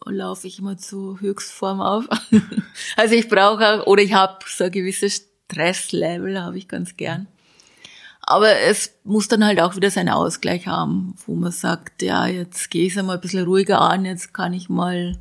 laufe 0.06 0.48
ich 0.48 0.60
immer 0.60 0.78
zu 0.78 1.20
Höchstform 1.20 1.82
auf. 1.82 2.06
also 2.98 3.16
ich 3.16 3.28
brauche 3.30 3.82
auch, 3.82 3.88
oder 3.88 4.02
ich 4.04 4.14
habe 4.14 4.40
so 4.48 4.66
ein 4.66 4.72
gewisses 4.72 5.31
Stresslevel 5.52 6.42
habe 6.42 6.58
ich 6.58 6.68
ganz 6.68 6.96
gern. 6.98 7.28
Aber 8.22 8.56
es 8.60 8.94
muss 9.04 9.28
dann 9.28 9.44
halt 9.44 9.60
auch 9.60 9.76
wieder 9.76 9.90
seinen 9.90 10.10
Ausgleich 10.10 10.68
haben, 10.68 11.16
wo 11.26 11.36
man 11.36 11.52
sagt, 11.52 12.02
ja, 12.02 12.28
jetzt 12.28 12.70
gehe 12.70 12.86
ich 12.86 12.94
es 12.94 13.00
einmal 13.00 13.18
ein 13.18 13.22
bisschen 13.22 13.46
ruhiger 13.46 13.82
an, 13.82 14.06
jetzt 14.06 14.34
kann 14.34 14.54
ich 14.54 14.70
mal 14.70 15.18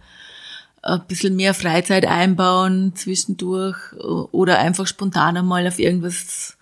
ein 0.82 1.06
bisschen 1.08 1.36
mehr 1.36 1.54
Freizeit 1.54 2.06
einbauen 2.06 2.94
zwischendurch 2.94 3.92
oder 4.32 4.58
einfach 4.58 4.86
spontan 4.86 5.36
einmal 5.36 5.66
auf 5.66 5.78
irgendwas 5.78 6.56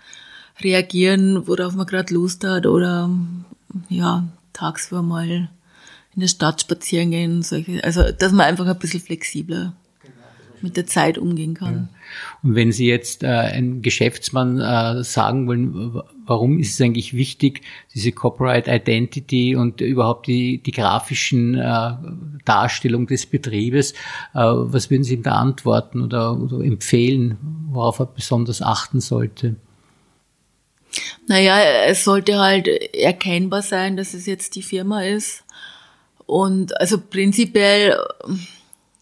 reagieren, 0.60 1.46
worauf 1.46 1.74
man 1.74 1.86
gerade 1.86 2.14
Lust 2.14 2.44
hat 2.44 2.66
oder 2.66 3.10
ja, 3.88 4.24
tagsüber 4.52 5.02
mal 5.02 5.28
in 6.14 6.20
der 6.20 6.28
Stadt 6.28 6.60
spazieren 6.60 7.10
gehen, 7.10 7.42
solche, 7.42 7.82
also 7.84 8.10
dass 8.10 8.32
man 8.32 8.46
einfach 8.46 8.66
ein 8.66 8.78
bisschen 8.78 9.00
flexibler 9.00 9.74
mit 10.62 10.76
der 10.76 10.86
Zeit 10.86 11.18
umgehen 11.18 11.54
kann. 11.54 11.74
Ja. 11.74 11.88
Und 12.42 12.54
wenn 12.54 12.72
Sie 12.72 12.86
jetzt 12.86 13.22
äh, 13.22 13.26
ein 13.28 13.82
Geschäftsmann 13.82 14.60
äh, 14.60 15.02
sagen 15.04 15.46
wollen, 15.46 16.00
warum 16.26 16.58
ist 16.58 16.74
es 16.74 16.80
eigentlich 16.80 17.14
wichtig, 17.14 17.62
diese 17.94 18.12
Corporate 18.12 18.70
Identity 18.70 19.56
und 19.56 19.80
überhaupt 19.80 20.26
die, 20.26 20.62
die 20.62 20.72
grafischen 20.72 21.54
äh, 21.54 21.90
Darstellung 22.44 23.06
des 23.06 23.26
Betriebes, 23.26 23.92
äh, 23.92 23.96
was 24.34 24.90
würden 24.90 25.04
Sie 25.04 25.14
ihm 25.14 25.22
da 25.22 25.36
antworten 25.36 26.02
oder, 26.02 26.38
oder 26.38 26.64
empfehlen, 26.64 27.38
worauf 27.70 27.98
er 27.98 28.06
besonders 28.06 28.62
achten 28.62 29.00
sollte? 29.00 29.56
Naja, 31.26 31.60
es 31.86 32.04
sollte 32.04 32.38
halt 32.38 32.68
erkennbar 32.94 33.62
sein, 33.62 33.96
dass 33.96 34.14
es 34.14 34.26
jetzt 34.26 34.54
die 34.54 34.62
Firma 34.62 35.02
ist. 35.02 35.44
Und 36.26 36.78
also 36.80 36.98
prinzipiell 36.98 37.96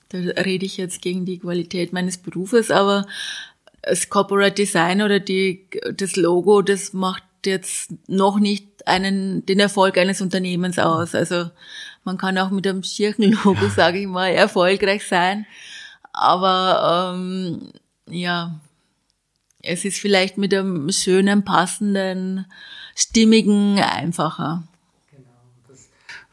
da 0.08 0.18
rede 0.18 0.66
ich 0.66 0.76
jetzt 0.76 1.02
gegen 1.02 1.24
die 1.24 1.38
Qualität 1.38 1.92
meines 1.92 2.18
Berufes, 2.18 2.70
aber 2.70 3.06
das 3.82 4.08
Corporate 4.08 4.54
Design 4.54 5.02
oder 5.02 5.20
die, 5.20 5.66
das 5.94 6.16
Logo, 6.16 6.62
das 6.62 6.92
macht 6.92 7.22
jetzt 7.44 7.92
noch 8.08 8.38
nicht 8.38 8.86
einen, 8.86 9.46
den 9.46 9.60
Erfolg 9.60 9.98
eines 9.98 10.20
Unternehmens 10.20 10.78
aus. 10.78 11.14
Also 11.14 11.50
man 12.04 12.18
kann 12.18 12.38
auch 12.38 12.50
mit 12.50 12.66
einem 12.66 12.82
Schirchenlogo, 12.82 13.68
sage 13.68 14.00
ich 14.00 14.06
mal, 14.06 14.28
erfolgreich 14.28 15.06
sein. 15.06 15.46
Aber 16.12 17.14
ähm, 17.14 17.72
ja, 18.08 18.60
es 19.62 19.84
ist 19.84 19.98
vielleicht 19.98 20.38
mit 20.38 20.54
einem 20.54 20.90
schönen, 20.90 21.44
passenden, 21.44 22.46
stimmigen 22.94 23.78
einfacher 23.78 24.66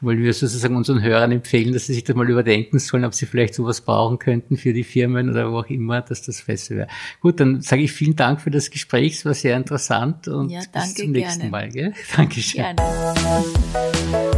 wollen 0.04 0.22
wir 0.22 0.32
sozusagen 0.32 0.76
unseren 0.76 1.02
Hörern 1.02 1.32
empfehlen, 1.32 1.72
dass 1.72 1.86
sie 1.86 1.94
sich 1.94 2.04
das 2.04 2.16
mal 2.16 2.28
überdenken 2.28 2.78
sollen, 2.78 3.04
ob 3.04 3.14
sie 3.14 3.26
vielleicht 3.26 3.54
sowas 3.54 3.80
brauchen 3.80 4.18
könnten 4.18 4.56
für 4.56 4.72
die 4.72 4.84
Firmen 4.84 5.30
oder 5.30 5.50
wo 5.50 5.58
auch 5.58 5.66
immer, 5.66 6.00
dass 6.00 6.22
das 6.22 6.42
besser 6.42 6.76
wäre. 6.76 6.88
Gut, 7.20 7.40
dann 7.40 7.60
sage 7.60 7.82
ich 7.82 7.92
vielen 7.92 8.16
Dank 8.16 8.40
für 8.40 8.50
das 8.50 8.70
Gespräch, 8.70 9.14
es 9.14 9.24
war 9.24 9.34
sehr 9.34 9.56
interessant 9.56 10.28
und 10.28 10.50
ja, 10.50 10.60
danke, 10.72 10.88
bis 10.88 10.94
zum 10.96 11.12
nächsten 11.12 11.40
gerne. 11.40 11.50
Mal. 11.50 11.68
Gell? 11.70 11.92
Dankeschön. 12.16 12.62
Gerne. 12.76 14.33